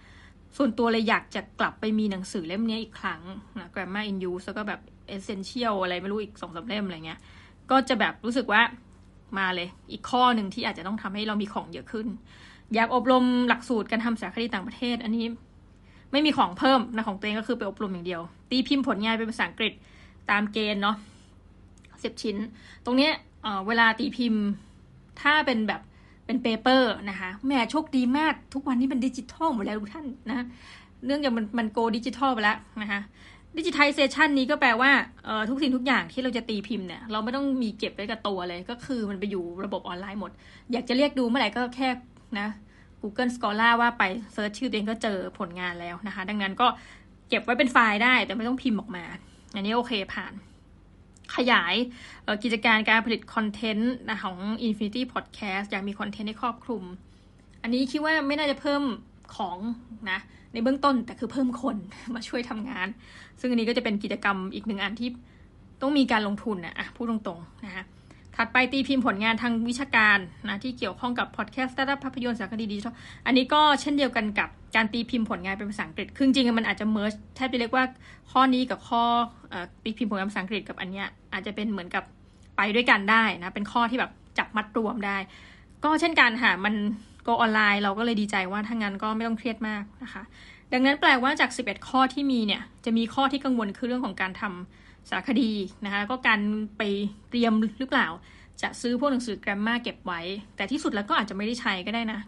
[0.57, 3.21] ส่วนตัวเลยอยากจะกลับไปมีหนังสือเล่มนี้อีกครั้ง
[3.59, 4.81] นะ grammar in use แล้วก็แบบ
[5.17, 7.21] essential อะไรไม่รู้อีกสองสาเล่มอะไรเงี้ย
[7.71, 8.63] ก็จะแบบรู้สึกว่า
[9.39, 12.07] มาเลย อีกข้อหนึ่งที่อาจจะต้องทำให้เรามีของเยอะขึ้น
[12.75, 15.27] อยากอบรมหลักสูตรการทำสารคดีต่างประเทศ อันนี้
[16.13, 19.73] ไม่มีของเพิ่มนะของตัวเองก็คือไปอบรมอย่างเดียว ตีพิมพ์ผลงานเป็นภาษาอังกฤษ
[20.31, 20.97] ตามเกณฑ์เนาะ
[22.03, 22.37] สิบชิ้น
[22.85, 24.43] ตรงเนี้ยเเวลาตีพิมพ์
[25.23, 25.81] ถ้าเป็นแบบ
[26.27, 30.47] เป็น paper นะคะแหมโชคดีมาก ทุกวันนี้เป็นดิจิทัลหมดแล้วทุกท่านนะ
[31.07, 33.01] เนื่องจากมันมัน go digital ไปแล้วนะคะ
[33.59, 34.91] digitalization นี้ก็แปลว่า
[35.51, 40.31] ทุกสิ่งทุกอย่างที่เราจะตีพิมพ์เนี่ยเราไม่ต้องมีเก็บไว้กับตัวเลย ก็คือมันไปอยู่ระบบออนไลน์หมด
[40.73, 41.89] อยากจะเรียกดูเมื่อไหร่ก็แค่
[42.39, 42.49] นะ
[43.03, 46.67] Google Scholar ว่าไป search ชื่อตัวเองก็เจอผลงานแล้วนะคะ ดังนั้นก็
[47.29, 49.05] เก็บไว้เป็นไฟล์ได้แต่ไม่ต้องพิมพ์ออกมา
[49.55, 50.33] อันนี้โอเคผ่าน
[51.37, 51.75] ขยาย
[52.43, 56.83] กิจการการผลิตคอนเทนต์ของ Infinity Podcast อยากมีคอนเทนต์ให้ครอบคลุม
[57.63, 58.83] อันนี้คิดว่าไม่น่าจะเพิ่ม
[59.37, 59.59] ของ
[60.11, 60.19] นะ
[60.53, 61.77] ในเบื้องต้นแต่คือเพิ่มคน
[62.15, 62.89] มาช่วยทำงาน
[63.41, 65.09] ซึ่งอันนี้ก็จะเป็นกิจกรรมอีกหนึ่งอันที่
[65.83, 67.85] ต้องมีการลงทุนนะอะพูดตรงๆนะคะ
[68.37, 70.19] ถัดไปตีพิมพ์ผลงานทางวิชาการ
[70.49, 72.95] นะที่เกี่ยวข้องกับพอดแคสต์สตาร์ทอัพภาพยนตร์สารคดีดิจิทัล
[73.27, 77.85] อันนี้ก็เช่นเดียวกันกับการตีพิมพ์ผลงานเป็นภาษาอังกฤษคือจริงๆมันอาจจะ merge แทบจะเรียกว่า
[78.31, 79.03] ข้อนี้กับข้อ
[79.85, 82.05] ตีพิมพ์ผลงานภาษาอังกฤษกับอันเนี้ยอาจจะเป็นเหมือนกับ
[82.57, 85.17] ไปด้วยกันได้นะเป็นข้อที่แบบจับมัดรวมได้
[85.85, 86.75] ก็เช่นกันค่ะมัน
[87.23, 90.23] โกออนไลน์เราก็เลยดีใจว่าถ้างั้นก็ไม่ต้องเครียดมากนะคะ
[90.73, 95.51] ดังนั้นแปลว่าจาก 11 ข้อที่มีเนี่ยจะมีข้อที่กังวลคือเรื่องของการทำ สารคดี
[95.85, 96.41] นะคะก็การ
[96.79, 96.83] ไป
[97.31, 98.07] เตรียมหรือเปล่า
[98.63, 100.21] จะซื้อพวกหนังสือแกรมมาเก็บไว้
[100.57, 102.21] แต่ที่สุดแล้วก็อาจจะไม่ได้ใช้ก็ได้นะ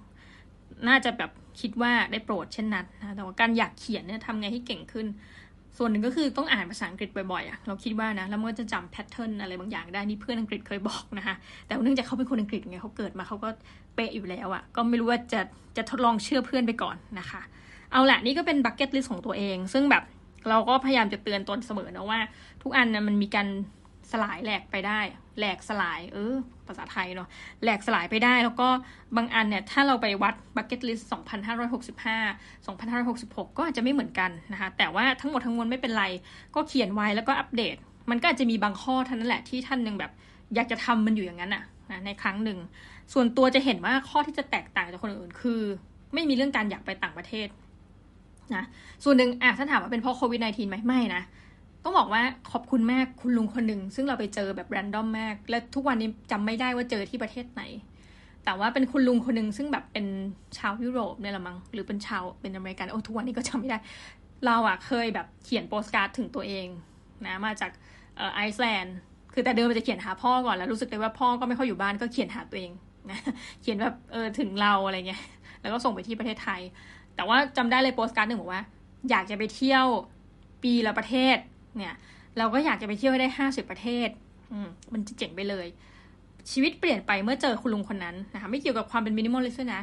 [0.89, 5.07] น่าจะแบบคิดว่าได้โปรดเช่นนั้นนะแต่ว่าการอยากเขียนเนี่ยทำไงให้เก่งขึ้น
[5.79, 11.35] ส่วนหนึ่งก็คือต้องอ่านภาษาอังกฤษบ่อยๆอะเราคิดว่านะแล้วมันจะจำ pattern อะไรบางอย่างได้นี่เพื่อนอังกฤษเคยบอกนะคะ
[11.67, 13.49] แต่เนื่องจากเขาเป็นคนอังกฤษไงเขาเกิดมาเขาก็
[13.95, 15.41] เป๊ะอยู่แล้วอะก็ไม่รู้ว่าจะ
[15.77, 17.41] จะทดลองเชื่อเพื่อนไปก่อนนะคะ
[17.93, 20.05] เอาละนี่ก็เป็น bucket list ของตัวเอง ซึ่งแบบ
[20.49, 22.19] เราก็พยายามจะเตือนตนเสมอนะว่า
[22.63, 23.49] ทุกอันนะมันมีการ
[24.13, 25.01] สลายแหลกไปได้
[25.39, 26.35] แหลกสลาย เออ
[26.67, 27.29] ภาษาไทยเนาะ
[27.63, 28.69] แหลกสลายไปได้ แล้วก็
[29.17, 36.05] บางอันเนี่ย ถ้าเราไปวัด bucket list 2565 2566 ก็อาจจะไม่เหมือนกันนะคะ แต่ว่าทั้งหมดทั้งมวลไม่เป็นไร
[36.55, 37.77] ก็เขียนไว้แล้วก็อัปเดต
[38.11, 40.13] มันก็อาจจะมีบางข้อเท่านั้นแหละที่ท่านยังแบบ
[40.55, 42.59] อยากจะทำมันอยู่อย่างนั้นอะนะในครั้งหนึ่ง
[43.13, 45.61] ส่วนตัวจะเห็นว่าข้อที่จะแตกต่างจากคนอื่นคือ
[46.15, 47.49] ไม่มีเรื่องการอยากไปต่างประเทศ
[48.55, 48.65] นะ
[49.05, 51.23] ส่วนหนึ่งอะถ้าถามว่าเป็นเพราะโควิด -19 ไหมไม่นะ
[51.89, 57.63] ต้องบอกว่าขอบคุณมากคุณลุงคนหนึ่งซึ่งเราไปเจอแบบ random มาก และทุกวันนี้จำไม่ได้ว่าเจอที่ประเทศไหน
[58.45, 60.07] แต่ว่าเป็นคุณลุงคนหนึ่งซึ่งแบบเป็น
[60.59, 63.79] ชาวยุโรปเนี่ยละมั้งหรือเป็นชาวเป็นอเมริกันโอ้ทุกวันนี้ก็จำไม่ได้
[64.47, 66.67] เราอะเคยแบบเขียนโปสการ์ดถึงตัวเอง
[67.27, 67.71] นะมาจาก
[68.35, 68.97] ไอซ์แลนด์
[69.33, 72.73] คือแต่เดิมมันจะเขียนหาพ่อก่อนแล้วรู้สึกเลยว่าพ่อก็ไม่ค่อยอยู่บ้านก็เขียนหาตัวเอง
[73.11, 73.19] นะ
[73.63, 75.23] เขียนแบบเออถึงเราอะไรเงี้ย
[75.61, 76.61] แล้วก็ส่งไปที่ประเทศไทย
[77.17, 78.63] แต่ว่าจำได้เลยโปสการ์ดหนึ่งบอกว่า
[79.11, 79.87] อยากจะไปเที่ยว
[80.63, 81.37] ปีละประเทศ
[81.77, 81.95] เนี่ย
[82.39, 84.09] เราก็อยากจะไปเที่ยวให้ได้ห้าสิบประเทศ
[84.53, 85.67] อืมมันจะเจ๋งไปเลย
[86.51, 89.83] ชีวิตเปลี่ยนไปเมื่อเจอคุณลุงคนนั้นนะคะไม่เกี่ยวกับความเป็น minimalist นะ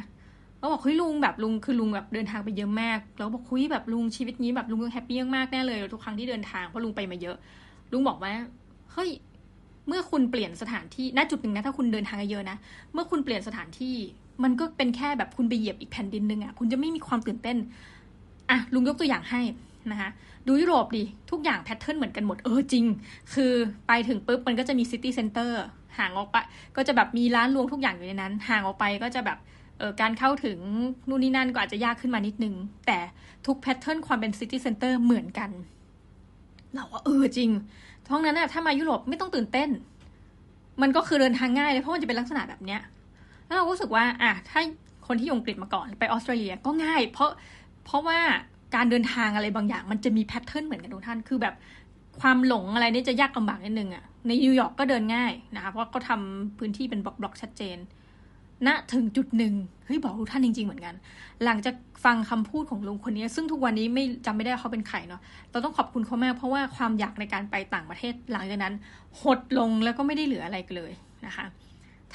[0.60, 7.38] เราบอกเฮ้ยลุงแบบลุงคือลุงแบบเดินทางไปเยอะมากแล้วบอกเฮ้ยแบบลุงชีวิตนี้แบบลุง happy มากแน่เลยทุกครั้งที่เดินทางเพราะลุงไปมาเยอะ
[7.92, 8.34] ลุงบอกว่า
[8.94, 9.10] เฮ้ย
[9.88, 12.58] เมื่อคุณเปลี่ยนสถานที่ณจุดหนึ่งนะถ้าคุณเดินทางเยอะนะ
[12.94, 13.96] เมื่อคุณเปลี่ยนสถานที่
[14.44, 17.58] มันก็เป็นแค่แบบคุณไปเหยียบอีกแผ่นดินหนึ่งอะ่ะคุณจะไม่มีความตื่นเต้น
[18.50, 19.42] อะลุงยกตัวอย่างให้
[19.92, 20.10] นะคะ
[20.48, 22.86] ดูยุโรปดิ ทุกอย่าง pattern เหมือนกันหมด เออจริง
[23.34, 23.54] คือ
[23.88, 25.62] ไปถึงปุ๊บมันก็จะมี city center
[25.98, 26.38] ห่างออกไป
[26.76, 29.38] ก็จะแบบมีร้านรวงทุกอย่างอยู่ในนั้น ห่างออกไปก็จะแบบ
[29.80, 30.58] เออการเข้าถึง
[31.10, 32.56] นู่นนี่นั่นก็อาจจะยากขึ้นมานิดนึง
[32.88, 33.00] แต่
[33.46, 35.50] ทุก pattern ความเป็น city center เหมือนกัน
[36.74, 37.50] เราว่าเออจริง
[38.08, 39.70] ท้องนั้นนะถ้ามายุโรปไม่ต้องตื่นเต้น
[40.82, 42.82] มันก็คือเดินทางง่ายเลยเพราะมันจะเป็นลักษณะแบบเนี้ย
[43.46, 44.62] แล้วเรารู้สึกว่าอะถ้า
[45.08, 47.30] คนที่อยู่อังกฤษมาก่อนไปออสเตรเลียก็ง่าย เพราะ
[47.86, 48.20] เพราะว่า
[48.76, 51.56] การเดินทางอะไรบางอย่าง มันจะมีแพทเทิร์นเหมือนกันทุกท่าน คือแบบ
[52.22, 56.20] ความหลงอะไรนี่จะยากลำบากนิดนึงอะในนิวยอร์กก็เดินง่ายนะคะ เพราะเขาทา
[56.58, 57.78] พื้นที่เป็นบล็อกๆชัดเจน
[58.68, 59.54] ณนะถึงจุดหนึ่ง
[59.86, 60.96] เฮ้ยบอกทุกท่านจริง ๆ เหมือนกัน
[61.46, 65.22] หลังจากฟังคำพูดของลุงคนนี้ ซึ่งทุกวันนี้ไม่จำไม่ได้เขาเป็นใครเนาะ
[65.52, 68.74] เราต้องขอบคุณเขามากเพราะว่าความอยากในการไปต่างประเทศหลังจากนั้น
[69.22, 70.92] หดลงแล้วก็ไม่ได้เหลืออะไรเลย
[71.26, 71.46] นะคะ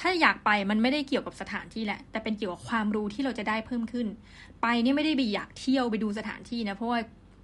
[0.01, 4.07] ถ้าอยากไปมันไม่ได้เกี่ยวกับสถานที่แหละ แต่เป็นเกี่ยวกับความรู้ที่เราจะได้เพิ่มขึ้น
[4.61, 6.99] ไปนี่ไม่ได้ไปอยากเที่ยวไปดูสถานที่นะ เพราะว่า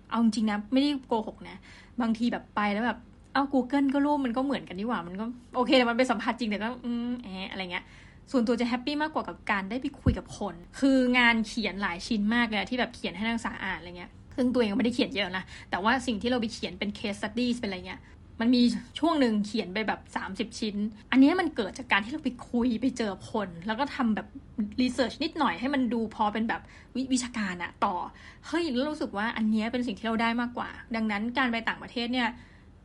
[0.10, 1.58] เอาจริงนะไม่ได้โกหกนะ
[2.02, 3.00] บางทีแบบไปแล้วแบบ
[3.34, 7.86] เอา Google ก็รูปมันก็เหมือนกันนี่หว่ามันก็โอเคแต่มันเป็นสัมผัสจริงแต่ก็อืมแอะอะไรเงี้ย
[8.32, 18.00] ส่วนตัวจะแฮปปี้มากกว่ากับการได้ไปคุยกับคน คืองานเขียนหลายชิ้นมากเลยที่แบบเขียนให้นักศึกษาอ่านอะไรเงี้ยซึ่งตัวเองก็ไม่ได้เขียนเยอะนะ แต่ว่าสิ่งที่เราไปเขียนเป็น case studies เป็นอะไรเงี้ย
[18.40, 18.62] มันมี
[19.00, 20.76] ช่วงหนึ่งเขียนไปแบบ 30 ชิ้น
[21.12, 24.28] อันนี้มันเกิดจากการที่เราไปคุยไปเจอคน แล้วก็ทำแบบ
[24.82, 26.62] รีเสิร์ชนิดหน่อยให้มันดูพอเป็นแบบ
[26.96, 27.96] ววิชาการอะต่อ
[28.48, 32.30] เฮ้ยแล้วรู้สึกว่าอันนี้เป็นสิ่งที่เราได้มากกว่า ดังนั้นการไปต่างประเทศเนี่ย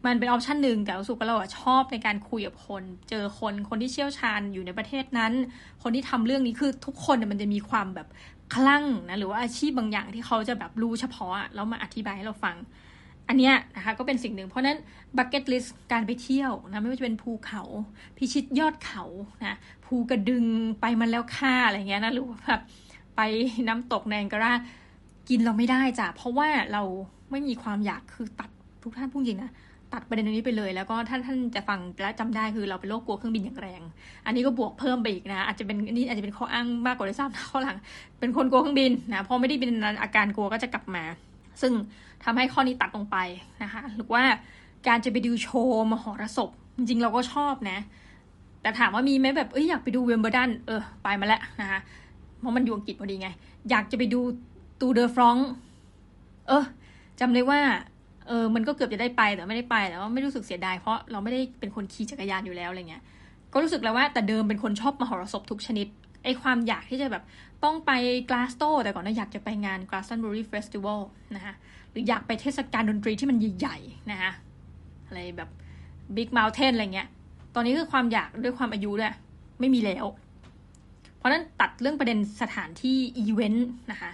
[0.06, 5.32] มันเป็นออปชันหนึ่งแต่รู้สึกว่าเราชอบในการคุยกับคน เจอคนคนที่เชี่ยวชาญอยู่ในประเทศนั้น
[5.82, 8.08] คนที่ทำเรื่องนี้คือทุกคนเนี่ยมันจะมีความแบบ
[8.54, 12.56] คลั่งนะหรือว่าอาชีพบางอย่างที่เขาจะแบบรู้เฉพาะแล้วมาอธิบายให้เราฟัง
[13.32, 14.78] อันเนี้ยนะคะก็เป็นสิ่งหนึ่งเพราะนั้น
[15.16, 17.62] bucket list การไปเที่ยวนะไม่ว่าจะเป็นภูเขา
[18.16, 19.04] พิชิตยอดเขา
[19.44, 20.44] นะภูกระดึง
[20.80, 22.60] ไปมันแล้วค่าอะไรเงี้ยนะหรือว่าแบบ
[23.16, 23.20] ไป
[23.68, 24.52] น้ำตกไนแอการา
[25.28, 26.82] กินเราไม่ได้จ้ะเพราะว่าเรา
[27.30, 28.50] ไม่มีความอยากคือตัด
[28.82, 29.50] ทุกท่านพูดจริงนะ
[29.92, 33.82] ตัดประเด็นนี้ไปเลย แล้วก็ท่านท่านจะฟังและจำได้คือเราเป็นโรคกลัวเครื่องบินอย่างแรง
[34.26, 37.76] อันนี้ก็บวกเพิ่มไปอีกนะ อาจจะเป็นนี่อาจจะเป็นข้ออ้างมากกว่าที่ทราบข้อหลัง
[38.20, 39.70] เป็นคนกลัวเครื่องบินนะพอไม่ได้เป็น
[40.02, 41.04] อาการกลัวก็จะกลับมา
[41.62, 41.72] ซึ่ง
[42.24, 43.16] ทำให้ข้อนี้ตัดลงไป
[43.62, 44.22] นะคะ หรือว่า
[44.88, 47.78] การจะไปดูโชว์มหรสพ จริงๆเราก็ชอบนะ
[48.62, 51.80] แต่ถามว่ามีไหมแบบเอ้ยอยากไปดู Wimbledon เออไปมาแล้วนะคะ
[52.38, 53.28] เพราะมันอยู่อังกฤษพอดีไง
[53.70, 54.20] อยากจะไปดู
[54.80, 55.36] Tour de France
[56.48, 56.64] เออ
[57.20, 57.60] จำได้ว่า
[58.28, 63.02] เออมันก็เกือบจะได้ไปแต่ไม่ได้ไปแต่ว่าไม่รู้สึกเสียดายเพราะเราไม่ได้เป็นคนขี่จักรยานอยู่แล้วอะไรเงี้ย
[63.52, 65.86] ก็รู้สึกแล้วว่าแต่เดิมเป็นคนชอบมหรสพทุกชนิด
[66.24, 67.22] ไอความอยากที่จะแบบ
[67.64, 67.90] ต้องไป
[68.30, 71.00] Glasto แต่ก่อนนะอยากจะไปงาน Glastonbury Festival
[71.34, 71.54] นะคะ
[71.92, 74.30] หรืออยากไปเทศกาลดนตรีที่มันใหญ่ๆนะคะ
[75.06, 75.50] อะไรแบบ
[76.16, 77.08] Big Mountain อะไรเงี้ย
[77.54, 79.14] ตอนนี้คือความอยากด้วยความอายุด้วย
[79.60, 80.06] ไม่มีแล้ว
[81.16, 84.10] เพราะนั้นตัดเรื่องประเด็นสถานที่อีเวนต์นะคะ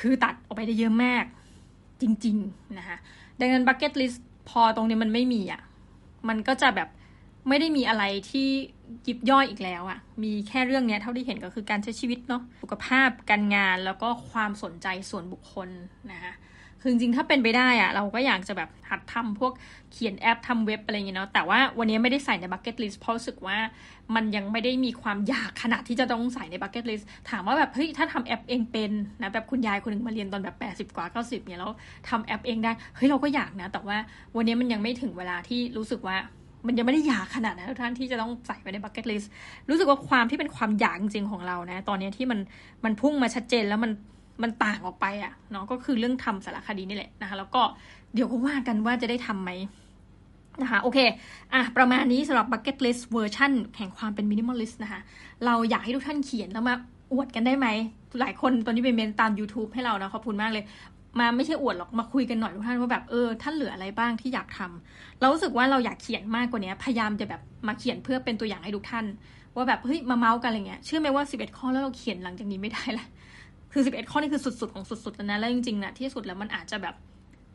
[0.00, 1.24] คือตัดออกไปได้เยอะมาก
[2.00, 2.96] จริงๆนะคะ
[3.40, 5.60] ดังนั้น bucket list พอตรงนี้มันไม่มีอะ่ะ
[6.28, 6.88] มันก็จะแบบ
[7.48, 8.48] ไม่ได้มีอะไรที่
[9.06, 15.68] ยิบย่อยอีกแล้วอะ่ะ มีแค่เรื่องเนี้ยเท่าที่เห็นก็คือการใช้ชีวิตเนาะ สุขภาพ การงาน แล้วก็ความสนใจส่วนบุคคล
[16.12, 16.32] นะคะ
[16.80, 19.52] คือจริงๆถ้าเป็นไปได้อะเราก็อยากจะแบบหัดทำพวก
[19.92, 23.58] เขียนแอปทำเว็บอะไรเงี้ยเนาะแต่ว่าวันนี้ไม่ได้ใส่ใน bucket list เพราะรู้สึกว่า
[24.14, 31.72] มันยังไม่ได้มีความอยากขนาดที่จะต้องใส่ใน bucket list ถามว่าแบบเฮ้ยถ้าทำแอปเองเป็นนะแบบคุณยายคนหนึ่งมาเรียนตอนแบบ 80 กว่า 90เนี่ยแล้ว
[32.08, 33.96] ทำแอปเองได้เฮ้ยเราก็อยากนะ แต่ว่า
[34.36, 36.16] วันนี้มันยังไม่ถึงเวลาที่รู้สึกว่า
[36.66, 39.30] มันยังไม่ได้อยากขนาดนั้นท่านที่จะต้องใส่ไว้ใน bucket list
[39.68, 42.40] รู้สึกว่าความที่เป็นความอยากจริงของเรานะ ตอนนี้ที่มัน
[42.84, 43.90] มันพุ่งมาชัดเจนแล้วมัน
[44.42, 47.62] มันต่างออกไปอะ่ะเนาะก็คือเรื่องทำสารคดีนี่แหละนะคะ แล้วก็
[48.14, 49.50] เดี๋ยวก็ว่ากันว่าจะได้ทำไหม
[50.62, 50.98] นะคะโอเค
[51.52, 55.00] อะประมาณนี้สำหรับ bucket list เวอร์ชันแห่งความเป็น minimalist นะคะ
[55.44, 56.74] เราอยากให้ทุกท่านเขียนแล้วมา
[57.12, 57.66] อวดกันได้ไหม
[58.20, 60.64] หลายคนตอนนี้ไปเมนตาม YouTube ให้เรานะขอบคุณมากเลย
[61.20, 69.04] มาไม่ใช่อวดหรอกมาคุยกันหน่อยทุกท่านว่าแบบเออท่านเหลืออะไรบ้างที่อยากทำเรารู้สึกว่าเราอยากเขียนมากกว่านี้พยายามจะแบบมาเขียนเพื่อเป็นตัวอย่างให้ทุกท่าน
[69.54, 73.06] ว่าแบบเฮ้ยมาเมาส์กันอะไรเงี้ยเชื่อไหมว่า 11 ข้อแล้วเราเขียนหลังจากนี้ไม่ได้ละ
[73.72, 76.94] คือ 11 ข้อนี่คือสุดๆ ของสุดๆแล้วนะแล้วจริงๆนะที่สุดแล้วมันอาจจะแบบ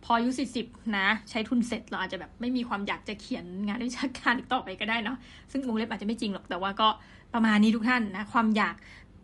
[0.03, 5.18] พออายุ40 นะ ใช้ทุนเสร็จเราอาจจะแบบไม่มีความอยากจะเขียนงานวิชาการอีกต่อไปก็ได้เนาะ
[5.51, 6.89] ซึ่งวงเล็บอาจจะไม่จริงหรอกแต่ว่าก็
[7.34, 8.76] ประมาณนี้ทุกท่านนะ ความอยาก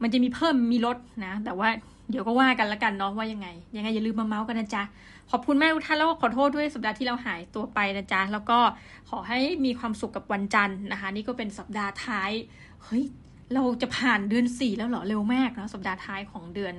[0.04, 1.70] มันจะมีเพิ่มมีลดนะ แต่ว่า
[2.12, 4.84] เดี๋ยวก็ว่ากันละกันเนาะว่ายังไง ยังไงอย่าลืมมาเมาส์กันนะจ๊ะ
[5.32, 8.60] ขอบคุณแม่ทุกท่านแล้วก็ขอโทษด้วยสัปดาห์ที่เราหายตัวไปนะจ๊ะ แล้วก็
[9.10, 12.32] ขอให้มีความสุขกับวันจันทร์นะคะ นี่ก็เป็นสัปดาห์ท้าย
[12.84, 13.04] เฮ้ย
[13.54, 16.74] เราจะผ่านเดือน 4 แล้วเหรอเร็วมากนะสัปดาห์ท้ายของเดือน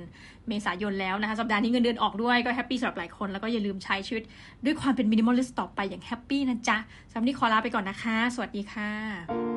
[0.47, 4.23] เมษายนแล้วนะคะ สัปดาห์นี้เงินเดือนออกด้วยก็แฮปปี้สำหรับหลายคน แล้วก็อย่าลืมใช้ชีวิต
[4.65, 6.77] ด้วยความเป็น minimalist ต่อไปอย่างแฮปปี้นะจ๊ะ
[7.09, 9.50] สำหรับนี้ขอลาไปก่อนนะคะ สวัสดีค่ะ